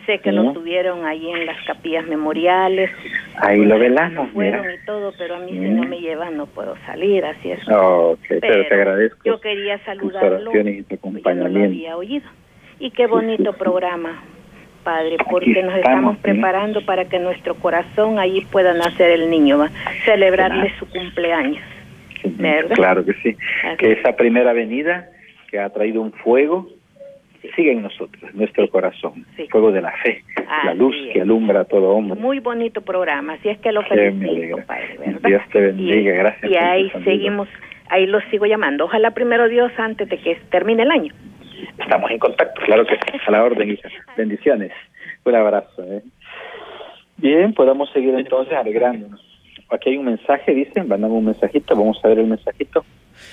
Sé 0.06 0.20
que 0.20 0.32
lo 0.32 0.54
tuvieron 0.54 1.06
ahí 1.06 1.30
en 1.30 1.46
las 1.46 1.64
capillas 1.68 2.06
memoriales. 2.08 2.90
Ahí 3.38 3.64
lo 3.64 3.78
velamos, 3.78 4.30
Fueron 4.32 4.66
y 4.72 4.86
todo, 4.86 5.14
pero 5.18 5.36
a 5.36 5.40
mí 5.40 5.52
si 5.52 5.60
no 5.60 5.84
me 5.84 6.00
llevan 6.00 6.36
no 6.36 6.48
puedo 6.48 6.76
salir, 6.86 7.24
así 7.24 7.52
es. 7.52 7.60
Okay, 7.70 8.40
pero, 8.40 8.68
te 8.68 8.74
agradezco. 8.74 9.20
Yo 9.24 9.40
quería 9.40 9.78
saludarlo, 9.86 10.52
y 10.52 10.86
no 11.36 11.48
lo 11.48 11.64
había 11.64 11.96
oído. 11.96 12.28
Y 12.80 12.92
qué 12.92 13.06
bonito 13.08 13.54
programa 13.54 14.24
Padre, 14.90 15.18
porque 15.30 15.62
nos 15.62 15.76
estamos 15.76 16.18
preparando 16.18 16.84
para 16.84 17.06
que 17.06 17.20
nuestro 17.20 17.54
corazón 17.54 18.18
allí 18.18 18.42
pueda 18.52 18.74
nacer 18.74 19.12
el 19.12 19.30
niño, 19.30 19.60
¿va? 19.60 19.70
celebrarle 20.04 20.74
su 20.80 20.90
cumpleaños. 20.90 21.62
¿verdad? 22.24 22.76
Claro 22.76 23.06
que 23.06 23.14
sí. 23.22 23.38
Que 23.78 23.92
esa 23.92 24.16
primera 24.16 24.52
venida 24.52 25.08
que 25.52 25.60
ha 25.60 25.70
traído 25.70 26.02
un 26.02 26.12
fuego 26.12 26.68
sigue 27.56 27.72
en 27.72 27.84
nosotros, 27.84 28.34
nuestro 28.34 28.68
corazón, 28.70 29.28
fuego 29.52 29.72
de 29.72 29.82
la 29.82 29.92
fe, 30.04 30.24
la 30.66 30.74
luz 30.74 30.96
que 31.14 31.22
alumbra 31.22 31.62
a 31.62 31.66
todo 31.66 31.92
hombre. 31.92 32.20
Muy 32.20 32.40
bonito 32.40 32.82
programa, 32.82 33.34
así 33.34 33.50
es 33.50 33.60
que 33.60 33.72
lo 33.72 33.84
felicito, 33.84 34.58
Padre, 34.66 34.98
¿verdad? 34.98 35.22
Dios 35.24 35.44
te 35.52 35.62
bendiga, 35.62 36.14
gracias. 36.14 36.52
Y 36.52 36.56
ahí 36.56 36.92
seguimos, 37.04 37.48
ahí 37.90 38.08
lo 38.08 38.22
sigo 38.32 38.48
llamando. 38.48 38.86
Ojalá 38.86 39.12
primero 39.12 39.48
Dios 39.50 39.72
antes 39.78 40.10
de 40.10 40.18
que 40.18 40.36
termine 40.50 40.82
el 40.82 40.90
año. 40.90 41.14
Estamos 41.80 42.12
en 42.12 42.20
contacto, 42.20 42.62
claro 42.62 42.86
que 42.86 42.96
sí, 42.96 43.20
a 43.26 43.32
la 43.32 43.44
orden, 43.44 43.70
hija. 43.70 43.90
Bendiciones. 44.18 44.72
Un 45.26 45.36
abrazo. 45.36 45.84
¿eh? 45.84 46.04
Bien, 47.18 47.54
podemos 47.54 47.92
seguir 47.92 48.14
entonces 48.16 48.54
alegrándonos. 48.54 49.20
Aquí 49.70 49.90
hay 49.90 49.98
un 49.98 50.06
mensaje, 50.06 50.54
dicen, 50.54 50.88
mandamos 50.88 51.18
un 51.18 51.26
mensajito, 51.26 51.76
vamos 51.76 52.00
a 52.04 52.08
ver 52.08 52.20
el 52.20 52.28
mensajito. 52.28 52.84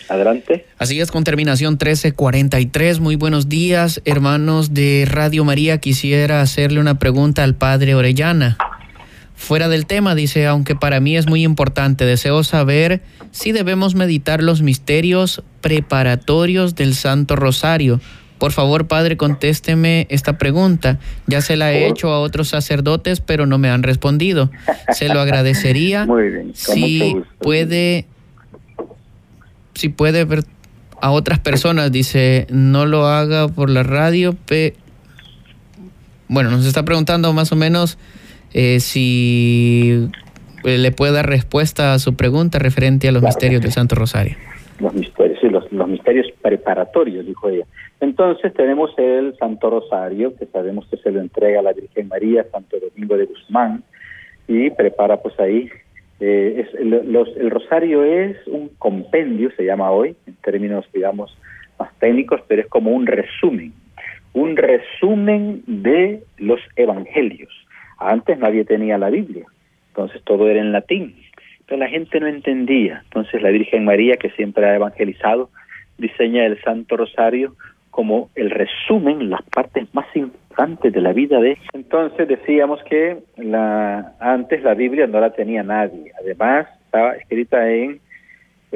Adelante. 0.08 0.66
Así 0.78 1.00
es, 1.00 1.10
con 1.10 1.24
terminación 1.24 1.72
1343. 1.74 3.00
Muy 3.00 3.16
buenos 3.16 3.48
días, 3.48 4.02
hermanos 4.04 4.74
de 4.74 5.04
Radio 5.08 5.44
María. 5.44 5.78
Quisiera 5.78 6.40
hacerle 6.40 6.80
una 6.80 6.98
pregunta 6.98 7.44
al 7.44 7.54
padre 7.54 7.94
Orellana. 7.94 8.58
Fuera 9.36 9.68
del 9.68 9.86
tema, 9.86 10.14
dice, 10.14 10.46
aunque 10.46 10.74
para 10.74 10.98
mí 10.98 11.16
es 11.16 11.28
muy 11.28 11.44
importante, 11.44 12.04
deseo 12.06 12.42
saber 12.42 13.02
si 13.30 13.52
debemos 13.52 13.94
meditar 13.94 14.42
los 14.42 14.62
misterios 14.62 15.42
preparatorios 15.60 16.74
del 16.74 16.94
Santo 16.94 17.36
Rosario. 17.36 18.00
Por 18.38 18.52
favor, 18.52 18.86
padre, 18.86 19.16
contésteme 19.16 20.06
esta 20.10 20.36
pregunta. 20.38 20.98
Ya 21.26 21.42
se 21.42 21.56
la 21.56 21.72
he 21.72 21.86
hecho 21.86 22.12
a 22.12 22.20
otros 22.20 22.48
sacerdotes, 22.48 23.20
pero 23.20 23.46
no 23.46 23.58
me 23.58 23.70
han 23.70 23.82
respondido. 23.82 24.50
Se 24.92 25.08
lo 25.08 25.20
agradecería. 25.20 26.06
Muy 26.06 26.30
bien. 26.30 26.52
si 26.54 27.16
puede, 27.38 28.06
si 29.74 29.90
puede 29.90 30.24
ver 30.24 30.44
a 31.00 31.10
otras 31.10 31.38
personas, 31.38 31.92
dice, 31.92 32.46
no 32.50 32.86
lo 32.86 33.06
haga 33.06 33.48
por 33.48 33.70
la 33.70 33.82
radio. 33.82 34.36
bueno, 36.28 36.50
nos 36.50 36.66
está 36.66 36.84
preguntando 36.84 37.32
más 37.32 37.52
o 37.52 37.56
menos 37.56 37.96
eh, 38.54 38.80
si 38.80 40.08
eh, 40.64 40.78
le 40.78 40.92
puede 40.92 41.12
dar 41.12 41.28
respuesta 41.28 41.94
a 41.94 41.98
su 41.98 42.16
pregunta 42.16 42.58
referente 42.58 43.08
a 43.08 43.12
los 43.12 43.22
misterios 43.22 43.62
del 43.62 43.72
Santo 43.72 43.94
Rosario. 43.94 44.36
Los 44.80 44.94
misterios, 44.94 45.38
sí, 45.40 45.48
los, 45.48 45.70
los 45.72 45.88
misterios 45.88 46.26
preparatorios, 46.42 47.26
dijo 47.26 47.48
ella. 47.48 47.64
Entonces 48.00 48.52
tenemos 48.52 48.90
el 48.98 49.36
Santo 49.38 49.70
Rosario, 49.70 50.36
que 50.36 50.46
sabemos 50.46 50.86
que 50.88 50.98
se 50.98 51.10
lo 51.10 51.20
entrega 51.20 51.60
a 51.60 51.62
la 51.62 51.72
Virgen 51.72 52.08
María, 52.08 52.44
Santo 52.52 52.76
Domingo 52.78 53.16
de 53.16 53.24
Guzmán, 53.24 53.82
y 54.48 54.70
prepara 54.70 55.16
pues 55.18 55.38
ahí. 55.40 55.70
Eh, 56.20 56.64
es, 56.66 56.74
el, 56.80 57.50
rosario 57.50 58.04
es 58.04 58.36
un 58.46 58.70
compendio, 58.78 59.50
se 59.56 59.64
llama 59.64 59.90
hoy, 59.90 60.16
en 60.26 60.34
términos, 60.36 60.86
digamos, 60.92 61.36
más 61.78 61.90
técnicos, 61.98 62.40
pero 62.48 62.62
es 62.62 62.68
como 62.68 62.90
un 62.90 63.06
resumen, 63.06 63.72
un 64.32 64.56
resumen 64.56 65.62
de 65.66 66.22
los 66.38 66.60
evangelios. 66.76 67.52
Antes 67.98 68.38
nadie 68.38 68.64
tenía 68.64 68.98
la 68.98 69.10
Biblia, 69.10 69.46
entonces 69.88 70.22
todo 70.24 70.48
era 70.48 70.60
en 70.60 70.72
latín, 70.72 71.16
pero 71.66 71.78
la 71.78 71.88
gente 71.88 72.20
no 72.20 72.26
entendía. 72.26 73.02
Entonces 73.04 73.42
la 73.42 73.50
Virgen 73.50 73.84
María, 73.84 74.16
que 74.16 74.30
siempre 74.30 74.66
ha 74.66 74.74
evangelizado, 74.74 75.50
diseña 75.98 76.44
el 76.44 76.60
Santo 76.62 76.96
Rosario 76.96 77.54
como 77.90 78.28
el 78.34 78.50
resumen, 78.50 79.30
las 79.30 79.42
partes 79.44 79.86
más 79.94 80.04
importantes 80.14 80.92
de 80.92 81.00
la 81.00 81.14
vida 81.14 81.40
de. 81.40 81.56
Entonces 81.72 82.28
decíamos 82.28 82.82
que 82.84 83.16
la 83.38 84.12
antes 84.20 84.62
la 84.62 84.74
Biblia 84.74 85.06
no 85.06 85.18
la 85.18 85.30
tenía 85.30 85.62
nadie. 85.62 86.12
Además 86.20 86.66
estaba 86.84 87.14
escrita 87.14 87.68
en 87.70 88.00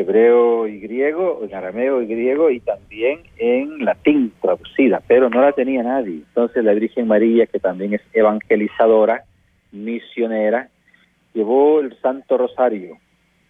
hebreo 0.01 0.67
y 0.67 0.81
griego, 0.81 1.41
en 1.43 1.55
arameo 1.55 2.03
y 2.03 2.07
griego 2.07 2.51
y 2.51 2.61
también 2.61 3.21
en 3.39 3.85
latín 3.85 4.33
traducida, 4.41 5.03
pero 5.07 5.31
no 5.31 5.41
la 5.41 5.53
tenía 5.53 5.83
nadie. 5.83 6.23
Entonces 6.29 6.65
la 6.65 6.73
Virgen 6.73 7.07
María, 7.07 7.47
que 7.47 7.59
también 7.59 7.95
es 7.95 8.03
evangelizadora, 8.13 9.25
misionera, 9.73 10.69
llevó 11.35 11.81
el 11.81 11.97
Santo 12.01 12.39
Rosario 12.39 12.99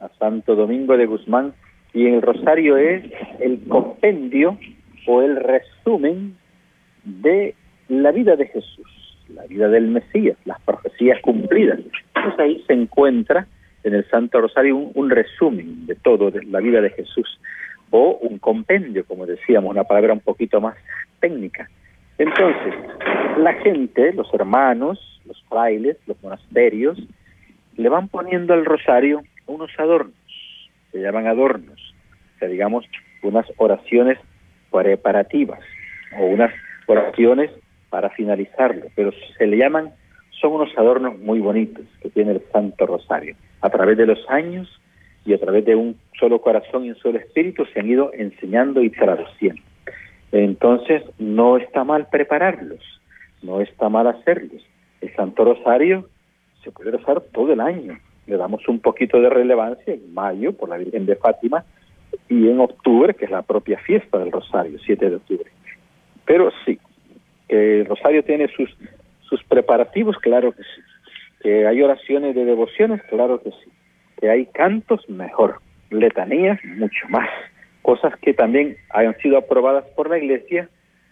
a 0.00 0.08
Santo 0.18 0.54
Domingo 0.54 0.96
de 0.96 1.06
Guzmán 1.06 1.54
y 1.92 2.06
el 2.06 2.22
Rosario 2.22 2.76
es 2.76 3.04
el 3.40 3.60
compendio 3.68 4.58
o 5.06 5.22
el 5.22 5.36
resumen 5.36 6.36
de 7.04 7.54
la 7.88 8.12
vida 8.12 8.36
de 8.36 8.46
Jesús, 8.46 9.18
la 9.28 9.44
vida 9.46 9.68
del 9.68 9.88
Mesías, 9.88 10.36
las 10.44 10.60
profecías 10.62 11.20
cumplidas. 11.20 11.80
Entonces 12.14 12.40
ahí 12.40 12.64
se 12.66 12.74
encuentra 12.74 13.46
en 13.84 13.94
el 13.94 14.08
Santo 14.08 14.40
Rosario 14.40 14.76
un, 14.76 15.10
resumen 15.10 15.86
de 15.86 15.94
todo, 15.94 16.30
de 16.30 16.44
la 16.44 16.60
vida 16.60 16.80
de 16.80 16.90
Jesús, 16.90 17.40
o 17.90 18.18
un 18.22 18.38
compendio, 18.38 19.04
como 19.04 19.26
decíamos, 19.26 19.70
una 19.70 19.84
palabra 19.84 20.12
un 20.12 20.20
poquito 20.20 20.60
más 20.60 20.76
técnica. 21.18 21.68
Entonces, 22.18 22.74
la 23.38 23.54
gente, 23.54 24.12
los 24.12 24.32
hermanos, 24.34 25.20
los 25.24 25.42
frailes, 25.48 25.96
los 26.06 26.22
monasterios, 26.22 26.98
le 27.76 27.88
van 27.88 28.08
poniendo 28.08 28.52
al 28.52 28.64
rosario 28.64 29.22
unos 29.46 29.70
adornos, 29.78 30.14
se 30.92 31.00
llaman 31.00 31.26
adornos, 31.26 31.94
o 32.36 32.38
sea, 32.38 32.48
digamos, 32.48 32.84
unas 33.22 33.46
oraciones 33.56 34.18
preparativas 34.70 35.60
o 36.18 36.26
unas 36.26 36.52
oraciones 36.86 37.50
para 37.88 38.10
finalizarlo, 38.10 38.86
pero 38.94 39.12
se 39.36 39.46
le 39.46 39.56
llaman, 39.56 39.90
son 40.40 40.52
unos 40.52 40.76
adornos 40.76 41.18
muy 41.18 41.40
bonitos 41.40 41.84
que 42.00 42.10
tiene 42.10 42.32
el 42.32 42.42
Santo 42.52 42.86
Rosario 42.86 43.34
a 43.60 43.70
través 43.70 43.96
de 43.98 44.06
los 44.06 44.18
años 44.28 44.68
y 45.24 45.34
a 45.34 45.38
través 45.38 45.64
de 45.64 45.76
un 45.76 45.98
solo 46.18 46.40
corazón 46.40 46.84
y 46.84 46.90
un 46.90 46.96
solo 46.96 47.18
espíritu 47.18 47.64
se 47.66 47.80
han 47.80 47.88
ido 47.88 48.10
enseñando 48.14 48.82
y 48.82 48.90
traduciendo. 48.90 49.62
Entonces, 50.32 51.02
no 51.18 51.56
está 51.56 51.84
mal 51.84 52.08
prepararlos, 52.10 52.80
no 53.42 53.60
está 53.60 53.88
mal 53.88 54.06
hacerlos. 54.06 54.62
El 55.00 55.14
Santo 55.14 55.44
Rosario 55.44 56.08
se 56.62 56.70
puede 56.70 56.92
rezar 56.92 57.20
todo 57.32 57.52
el 57.52 57.60
año. 57.60 57.98
Le 58.26 58.36
damos 58.36 58.66
un 58.68 58.80
poquito 58.80 59.20
de 59.20 59.28
relevancia 59.28 59.92
en 59.92 60.14
mayo 60.14 60.52
por 60.52 60.68
la 60.68 60.76
Virgen 60.76 61.06
de 61.06 61.16
Fátima, 61.16 61.64
y 62.28 62.48
en 62.48 62.60
octubre, 62.60 63.14
que 63.14 63.24
es 63.24 63.30
la 63.30 63.42
propia 63.42 63.78
fiesta 63.78 64.18
del 64.18 64.32
Rosario, 64.32 64.78
7 64.84 65.10
de 65.10 65.16
octubre. 65.16 65.50
Pero 66.24 66.50
sí, 66.64 66.78
el 67.48 67.86
Rosario 67.86 68.22
tiene 68.24 68.48
sus, 68.48 68.70
sus 69.22 69.42
preparativos, 69.44 70.16
claro 70.18 70.52
que 70.52 70.62
sí. 70.62 70.80
Que 71.40 71.66
hay 71.66 71.82
oraciones 71.82 72.34
de 72.34 72.44
devociones, 72.44 73.02
claro 73.04 73.42
que 73.42 73.50
sí. 73.50 73.70
Que 74.20 74.30
hay 74.30 74.46
cantos, 74.46 75.08
mejor. 75.08 75.60
Letanías, 75.90 76.62
mucho 76.64 77.08
más. 77.08 77.28
Cosas 77.82 78.14
que 78.20 78.34
también 78.34 78.76
hayan 78.90 79.16
sido 79.18 79.38
aprobadas 79.38 79.84
por 79.96 80.10
la 80.10 80.18
Iglesia 80.18 80.68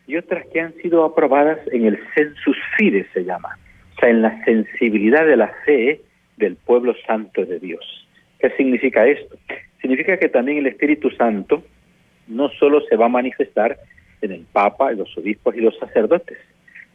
y 0.07 0.17
otras 0.17 0.47
que 0.53 0.61
han 0.61 0.75
sido 0.75 1.05
aprobadas 1.05 1.59
en 1.73 1.87
el 1.87 1.99
census 2.15 2.57
fide, 2.77 3.07
se 3.13 3.25
llama. 3.25 3.59
O 3.97 4.01
sea, 4.01 4.11
en 4.11 4.23
la 4.23 4.45
sensibilidad 4.45 5.27
de 5.27 5.37
la 5.37 5.49
fe 5.65 6.01
del 6.37 6.57
pueblo 6.57 6.95
santo 7.07 7.45
de 7.45 7.59
Dios. 7.59 7.85
¿Qué 8.39 8.51
significa 8.51 9.07
esto? 9.07 9.37
Significa 9.81 10.17
que 10.19 10.29
también 10.29 10.59
el 10.59 10.67
Espíritu 10.67 11.11
Santo 11.11 11.63
no 12.27 12.51
solo 12.51 12.81
se 12.83 12.97
va 12.97 13.07
a 13.07 13.11
manifestar 13.11 13.79
en 14.21 14.33
el 14.33 14.47
Papa, 14.53 14.93
en 14.93 14.99
los 14.99 15.17
obispos 15.17 15.57
y 15.57 15.61
los 15.61 15.77
sacerdotes, 15.79 16.39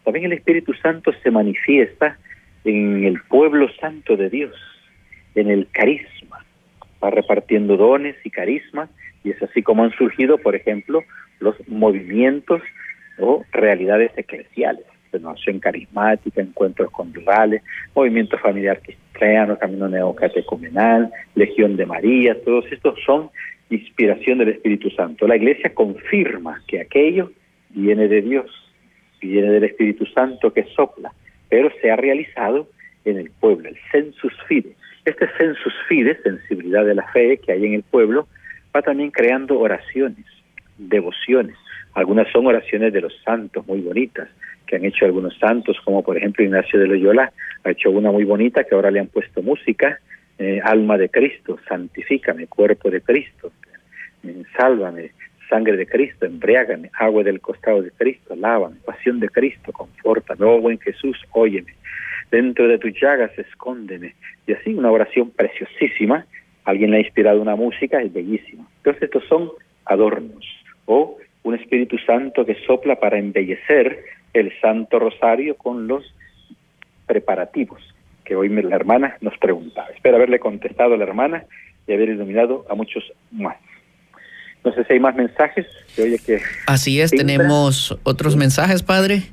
también 0.04 0.26
el 0.26 0.34
Espíritu 0.34 0.74
Santo 0.74 1.12
se 1.24 1.32
manifiesta 1.32 2.18
en 2.64 3.04
el 3.04 3.22
pueblo 3.22 3.70
santo 3.80 4.16
de 4.16 4.30
Dios, 4.30 4.56
en 5.36 5.50
el 5.50 5.68
carisma, 5.72 6.46
va 7.04 7.10
repartiendo 7.10 7.78
dones 7.78 8.16
y 8.24 8.30
carismas, 8.30 8.90
y 9.24 9.32
es 9.32 9.42
así 9.42 9.62
como 9.62 9.84
han 9.84 9.92
surgido, 9.92 10.38
por 10.38 10.56
ejemplo, 10.56 11.04
los 11.40 11.56
movimientos 11.68 12.62
o 13.20 13.44
realidades 13.52 14.12
eclesiales, 14.16 14.86
renovación 15.12 15.60
carismática, 15.60 16.42
encuentros 16.42 16.90
conjugales, 16.92 17.62
movimiento 17.96 18.38
familiar 18.38 18.82
cristiano, 18.82 19.58
camino 19.58 19.88
neocatecumenal, 19.88 21.12
Legión 21.36 21.76
de 21.76 21.86
María, 21.86 22.42
todos 22.44 22.66
estos 22.72 23.00
son 23.06 23.30
inspiración 23.70 24.40
del 24.40 24.50
Espíritu 24.50 24.90
Santo. 24.92 25.28
La 25.28 25.36
Iglesia 25.36 25.74
confirma 25.74 26.62
que 26.68 26.82
aquello 26.82 27.32
viene 27.70 28.08
de 28.08 28.22
Dios, 28.22 28.52
viene 29.22 29.50
del 29.50 29.64
Espíritu 29.64 30.06
Santo 30.08 30.54
que 30.54 30.64
sopla, 30.76 31.12
pero 31.54 31.70
se 31.80 31.92
ha 31.92 31.96
realizado 31.96 32.68
en 33.06 33.20
el 33.20 33.30
pueblo, 33.30 33.70
el 33.70 33.78
census 33.92 34.34
fide. 34.48 34.74
Este 35.06 35.28
census 35.38 35.72
fide, 35.88 36.18
sensibilidad 36.24 36.84
de 36.84 36.96
la 36.96 37.08
fe 37.10 37.38
que 37.38 37.52
hay 37.52 37.64
en 37.64 37.76
el 37.76 37.84
pueblo, 37.84 38.28
va 38.76 38.82
también 38.82 39.12
creando 39.12 39.60
oraciones, 39.60 40.26
devociones. 40.80 41.56
Algunas 41.94 42.28
son 42.32 42.48
oraciones 42.48 42.92
de 42.92 43.02
los 43.02 43.14
santos 43.24 43.68
muy 43.68 43.82
bonitas, 43.82 44.30
que 44.66 44.78
han 44.78 44.86
hecho 44.86 45.06
algunos 45.06 45.38
santos, 45.38 45.78
como 45.86 46.02
por 46.02 46.18
ejemplo 46.18 46.44
Ignacio 46.44 46.80
de 46.80 46.88
Loyola, 46.88 47.32
ha 47.64 47.70
hecho 47.70 47.92
una 47.92 48.12
muy 48.12 48.24
bonita 48.24 48.64
que 48.64 48.74
ahora 48.74 48.90
le 48.90 49.02
han 49.02 49.08
puesto 49.10 49.44
música, 49.44 50.00
eh, 50.40 50.60
alma 50.64 50.98
de 50.98 51.10
Cristo, 51.10 51.60
santifícame, 51.70 52.48
cuerpo 52.48 52.90
de 52.90 53.02
Cristo, 53.02 53.52
eh, 54.24 54.42
sálvame, 54.58 55.12
sangre 55.54 55.78
de 55.78 55.86
Cristo, 55.86 56.26
embriágame, 56.26 56.90
agua 56.98 57.22
del 57.22 57.40
costado 57.40 57.84
de 57.84 57.92
Cristo, 57.92 58.36
lávame, 58.36 58.78
pasión 58.84 59.20
de 59.20 59.30
Cristo, 59.30 59.72
conforta, 59.72 60.34
oh 60.40 60.60
buen 60.60 60.80
Jesús, 60.80 61.16
óyeme, 61.32 61.76
dentro 62.32 62.68
de 62.68 62.80
tus 62.80 63.00
llagas 63.00 63.38
escóndeme, 63.38 64.16
y 64.48 64.54
así 64.54 64.74
una 64.74 64.90
oración 64.90 65.30
preciosísima, 65.30 66.26
alguien 66.64 66.90
le 66.90 66.98
ha 66.98 67.02
inspirado 67.02 67.40
una 67.40 67.56
música, 67.56 68.02
es 68.02 68.12
bellísima. 68.12 68.66
Entonces 68.78 69.04
estos 69.04 69.26
son 69.26 69.52
adornos, 69.86 70.44
o 70.86 71.20
un 71.44 71.54
Espíritu 71.54 72.00
Santo 72.00 72.48
que 72.48 72.56
sopla 72.66 72.96
para 72.96 73.20
embellecer 73.20 74.04
el 74.34 74.52
Santo 74.60 74.98
Rosario 74.98 75.56
con 75.56 75.88
los 75.88 76.04
preparativos 77.06 77.80
que 78.26 78.36
hoy 78.36 78.50
la 78.50 78.76
hermana 78.76 79.18
nos 79.22 79.38
preguntaba. 79.38 79.90
Espero 79.90 80.16
haberle 80.16 80.40
contestado 80.40 80.96
a 80.96 80.98
la 80.98 81.04
hermana 81.04 81.44
y 81.86 81.94
haber 81.94 82.10
iluminado 82.10 82.66
a 82.70 82.74
muchos 82.74 83.04
más. 83.32 83.58
No 84.64 84.74
sé 84.74 84.84
si 84.86 84.94
hay 84.94 85.00
más 85.00 85.16
mensajes. 85.16 85.66
oye 85.98 86.20
que 86.20 86.42
Así 86.68 87.02
es, 87.02 87.12
tenemos 87.12 87.98
otros 88.04 88.36
mensajes, 88.36 88.84
padre. 88.84 89.24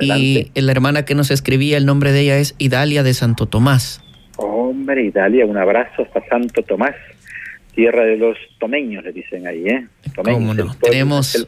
Y 0.00 0.50
la 0.54 0.72
hermana 0.72 1.04
que 1.04 1.14
nos 1.14 1.30
escribía, 1.30 1.76
el 1.76 1.86
nombre 1.86 2.12
de 2.12 2.20
ella 2.20 2.38
es 2.38 2.54
Idalia 2.58 3.02
de 3.02 3.14
Santo 3.14 3.46
Tomás. 3.46 4.02
Hombre, 4.36 5.04
Idalia, 5.04 5.46
un 5.46 5.56
abrazo 5.56 6.02
hasta 6.02 6.20
Santo 6.28 6.62
Tomás, 6.62 6.96
tierra 7.74 8.04
de 8.04 8.16
los 8.16 8.36
tomeños, 8.58 9.04
le 9.04 9.12
dicen 9.12 9.46
ahí, 9.46 9.64
¿eh? 9.68 9.86
Tomeños, 10.14 10.76
Tenemos 10.80 11.46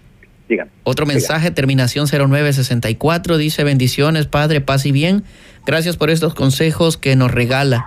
otro 0.84 1.06
mensaje, 1.06 1.50
terminación 1.50 2.06
0964, 2.06 3.36
dice 3.36 3.64
bendiciones, 3.64 4.26
Padre, 4.26 4.60
paz 4.60 4.86
y 4.86 4.92
bien. 4.92 5.24
Gracias 5.66 5.96
por 5.96 6.10
estos 6.10 6.34
consejos 6.34 6.96
que 6.96 7.16
nos 7.16 7.32
regala. 7.32 7.86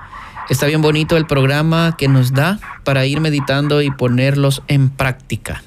Está 0.49 0.65
bien 0.65 0.81
bonito 0.81 1.15
el 1.15 1.27
programa 1.27 1.95
que 1.95 2.07
nos 2.07 2.33
da 2.33 2.57
para 2.83 3.05
ir 3.05 3.21
meditando 3.21 3.83
y 3.83 3.91
ponerlos 3.91 4.63
en 4.67 4.89
práctica. 4.89 5.61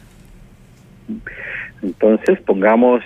Entonces, 1.83 2.41
pongamos, 2.41 3.05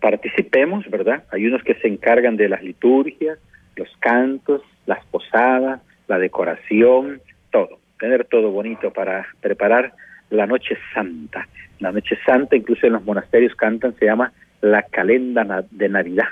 participemos, 0.00 0.88
¿verdad? 0.90 1.24
Hay 1.30 1.46
unos 1.46 1.62
que 1.64 1.74
se 1.74 1.88
encargan 1.88 2.38
de 2.38 2.48
las 2.48 2.62
liturgias, 2.62 3.38
los 3.76 3.88
cantos, 4.00 4.62
las 4.86 5.04
posadas, 5.06 5.82
la 6.08 6.18
decoración, 6.18 7.20
todo. 7.50 7.78
Tener 8.00 8.24
todo 8.24 8.50
bonito 8.50 8.90
para 8.90 9.26
preparar 9.42 9.92
la 10.30 10.46
noche 10.46 10.78
santa. 10.94 11.46
La 11.78 11.92
noche 11.92 12.16
santa, 12.24 12.56
incluso 12.56 12.86
en 12.86 12.94
los 12.94 13.04
monasterios 13.04 13.54
cantan, 13.54 13.94
se 13.98 14.06
llama 14.06 14.32
la 14.62 14.82
calenda 14.84 15.62
de 15.70 15.88
Navidad. 15.90 16.28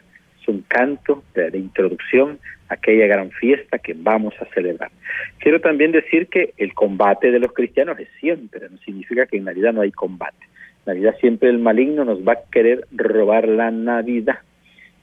Un 0.50 0.62
canto 0.62 1.22
de, 1.34 1.56
introducción 1.56 2.38
a 2.68 2.74
aquella 2.74 3.06
gran 3.06 3.30
fiesta 3.30 3.78
que 3.78 3.94
vamos 3.96 4.34
a 4.40 4.46
celebrar. 4.54 4.90
Quiero 5.38 5.60
también 5.60 5.92
decir 5.92 6.28
que 6.28 6.54
el 6.56 6.74
combate 6.74 7.30
de 7.30 7.38
los 7.38 7.52
cristianos 7.52 7.98
es 7.98 8.08
siempre, 8.20 8.68
no 8.68 8.78
significa 8.78 9.26
que 9.26 9.36
en 9.36 9.44
Navidad 9.44 9.72
no 9.72 9.82
hay 9.82 9.92
combate. 9.92 10.44
En 10.86 10.94
Navidad 10.94 11.14
siempre 11.20 11.48
el 11.48 11.58
maligno 11.58 12.04
nos 12.04 12.20
va 12.26 12.32
a 12.32 12.50
querer 12.50 12.86
robar 12.92 13.48
la 13.48 13.70
Navidad. 13.70 14.38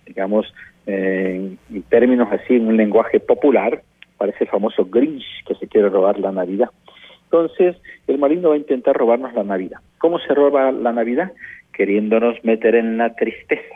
Digamos, 0.06 0.54
en 0.86 1.58
términos 1.90 2.30
así, 2.32 2.56
en 2.56 2.68
un 2.68 2.78
lenguaje 2.78 3.20
popular, 3.20 3.82
parece 4.18 4.46
el 4.46 4.50
famoso 4.50 4.86
Grinch 4.86 5.26
que 5.46 5.56
se 5.56 5.68
quiere 5.68 5.90
robar 5.90 6.20
la 6.20 6.32
Navidad. 6.32 6.70
Entonces, 7.26 7.76
el 8.08 8.18
maligno 8.18 8.50
va 8.50 8.56
a 8.56 8.60
intentar 8.60 8.96
robarnos 8.96 9.34
la 9.34 9.44
Navidad. 9.44 9.80
¿Cómo 9.98 10.18
se 10.20 10.34
roba 10.34 10.72
la 10.72 10.94
Navidad? 10.94 11.34
Queriéndonos 11.74 12.44
meter 12.44 12.76
en 12.76 12.98
la 12.98 13.14
tristeza, 13.16 13.76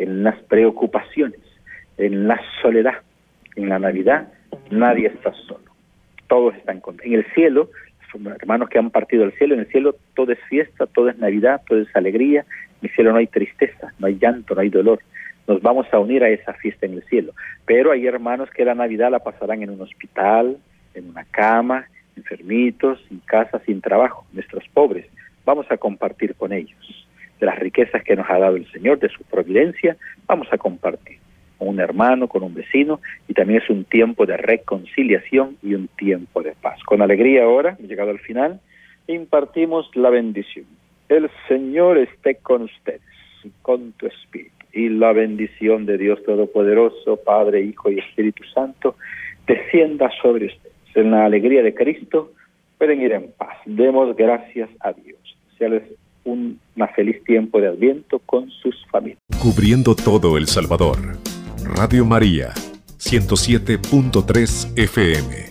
en 0.00 0.24
las 0.24 0.36
preocupaciones, 0.44 1.40
en 1.98 2.26
la 2.26 2.40
soledad. 2.62 3.02
En 3.54 3.68
la 3.68 3.78
Navidad 3.78 4.32
nadie 4.70 5.08
está 5.08 5.32
solo, 5.46 5.64
todos 6.26 6.54
están 6.56 6.80
contentos. 6.80 7.12
En 7.12 7.18
el 7.18 7.26
cielo, 7.34 7.70
hermanos 8.40 8.70
que 8.70 8.78
han 8.78 8.90
partido 8.90 9.22
del 9.22 9.32
cielo, 9.32 9.54
en 9.54 9.60
el 9.60 9.66
cielo 9.66 9.94
todo 10.14 10.32
es 10.32 10.38
fiesta, 10.48 10.86
todo 10.86 11.10
es 11.10 11.18
Navidad, 11.18 11.60
todo 11.68 11.80
es 11.80 11.94
alegría. 11.94 12.46
En 12.80 12.88
el 12.88 12.94
cielo 12.94 13.12
no 13.12 13.18
hay 13.18 13.26
tristeza, 13.26 13.92
no 13.98 14.06
hay 14.06 14.18
llanto, 14.18 14.54
no 14.54 14.62
hay 14.62 14.70
dolor. 14.70 15.00
Nos 15.46 15.60
vamos 15.60 15.86
a 15.92 15.98
unir 15.98 16.24
a 16.24 16.30
esa 16.30 16.54
fiesta 16.54 16.86
en 16.86 16.94
el 16.94 17.02
cielo. 17.04 17.34
Pero 17.66 17.92
hay 17.92 18.06
hermanos 18.06 18.48
que 18.50 18.64
la 18.64 18.74
Navidad 18.74 19.10
la 19.10 19.18
pasarán 19.18 19.62
en 19.62 19.70
un 19.70 19.82
hospital, 19.82 20.56
en 20.94 21.10
una 21.10 21.24
cama, 21.24 21.86
enfermitos, 22.16 23.04
sin 23.08 23.18
casa, 23.20 23.60
sin 23.66 23.82
trabajo, 23.82 24.24
nuestros 24.32 24.64
pobres. 24.72 25.06
Vamos 25.44 25.66
a 25.70 25.76
compartir 25.76 26.34
con 26.36 26.52
ellos 26.52 27.00
de 27.40 27.46
las 27.46 27.58
riquezas 27.58 28.04
que 28.04 28.14
nos 28.14 28.28
ha 28.28 28.38
dado 28.38 28.56
el 28.56 28.70
Señor, 28.70 28.98
de 28.98 29.08
su 29.08 29.24
providencia, 29.24 29.96
vamos 30.26 30.48
a 30.52 30.58
compartir 30.58 31.18
con 31.58 31.68
un 31.68 31.80
hermano, 31.80 32.28
con 32.28 32.42
un 32.42 32.54
vecino, 32.54 33.00
y 33.28 33.34
también 33.34 33.60
es 33.62 33.68
un 33.68 33.84
tiempo 33.84 34.26
de 34.26 34.36
reconciliación 34.36 35.56
y 35.62 35.74
un 35.74 35.88
tiempo 35.88 36.42
de 36.42 36.52
paz. 36.52 36.82
Con 36.84 37.02
alegría 37.02 37.44
ahora, 37.44 37.76
llegado 37.78 38.10
al 38.10 38.18
final, 38.18 38.60
impartimos 39.06 39.90
la 39.94 40.10
bendición. 40.10 40.66
El 41.08 41.28
Señor 41.48 41.98
esté 41.98 42.36
con 42.36 42.62
ustedes, 42.62 43.02
con 43.62 43.92
tu 43.92 44.06
espíritu, 44.06 44.54
y 44.72 44.88
la 44.88 45.12
bendición 45.12 45.84
de 45.84 45.98
Dios 45.98 46.22
Todopoderoso, 46.24 47.16
Padre, 47.16 47.62
Hijo 47.62 47.90
y 47.90 47.98
Espíritu 47.98 48.44
Santo, 48.54 48.96
descienda 49.46 50.10
sobre 50.22 50.46
ustedes 50.46 50.70
en 50.94 51.10
la 51.10 51.24
alegría 51.24 51.62
de 51.62 51.74
Cristo, 51.74 52.32
pueden 52.78 53.00
ir 53.00 53.12
en 53.12 53.30
paz. 53.32 53.56
Demos 53.66 54.16
gracias 54.16 54.70
a 54.80 54.92
Dios. 54.92 55.18
Seales 55.58 55.82
un 56.24 56.58
feliz 56.94 57.22
tiempo 57.24 57.60
de 57.60 57.68
Adviento 57.68 58.18
con 58.20 58.50
sus 58.50 58.74
familias. 58.90 59.18
Cubriendo 59.40 59.94
todo 59.94 60.36
El 60.36 60.46
Salvador. 60.46 60.98
Radio 61.76 62.04
María, 62.04 62.52
107.3 62.98 64.72
FM. 64.76 65.49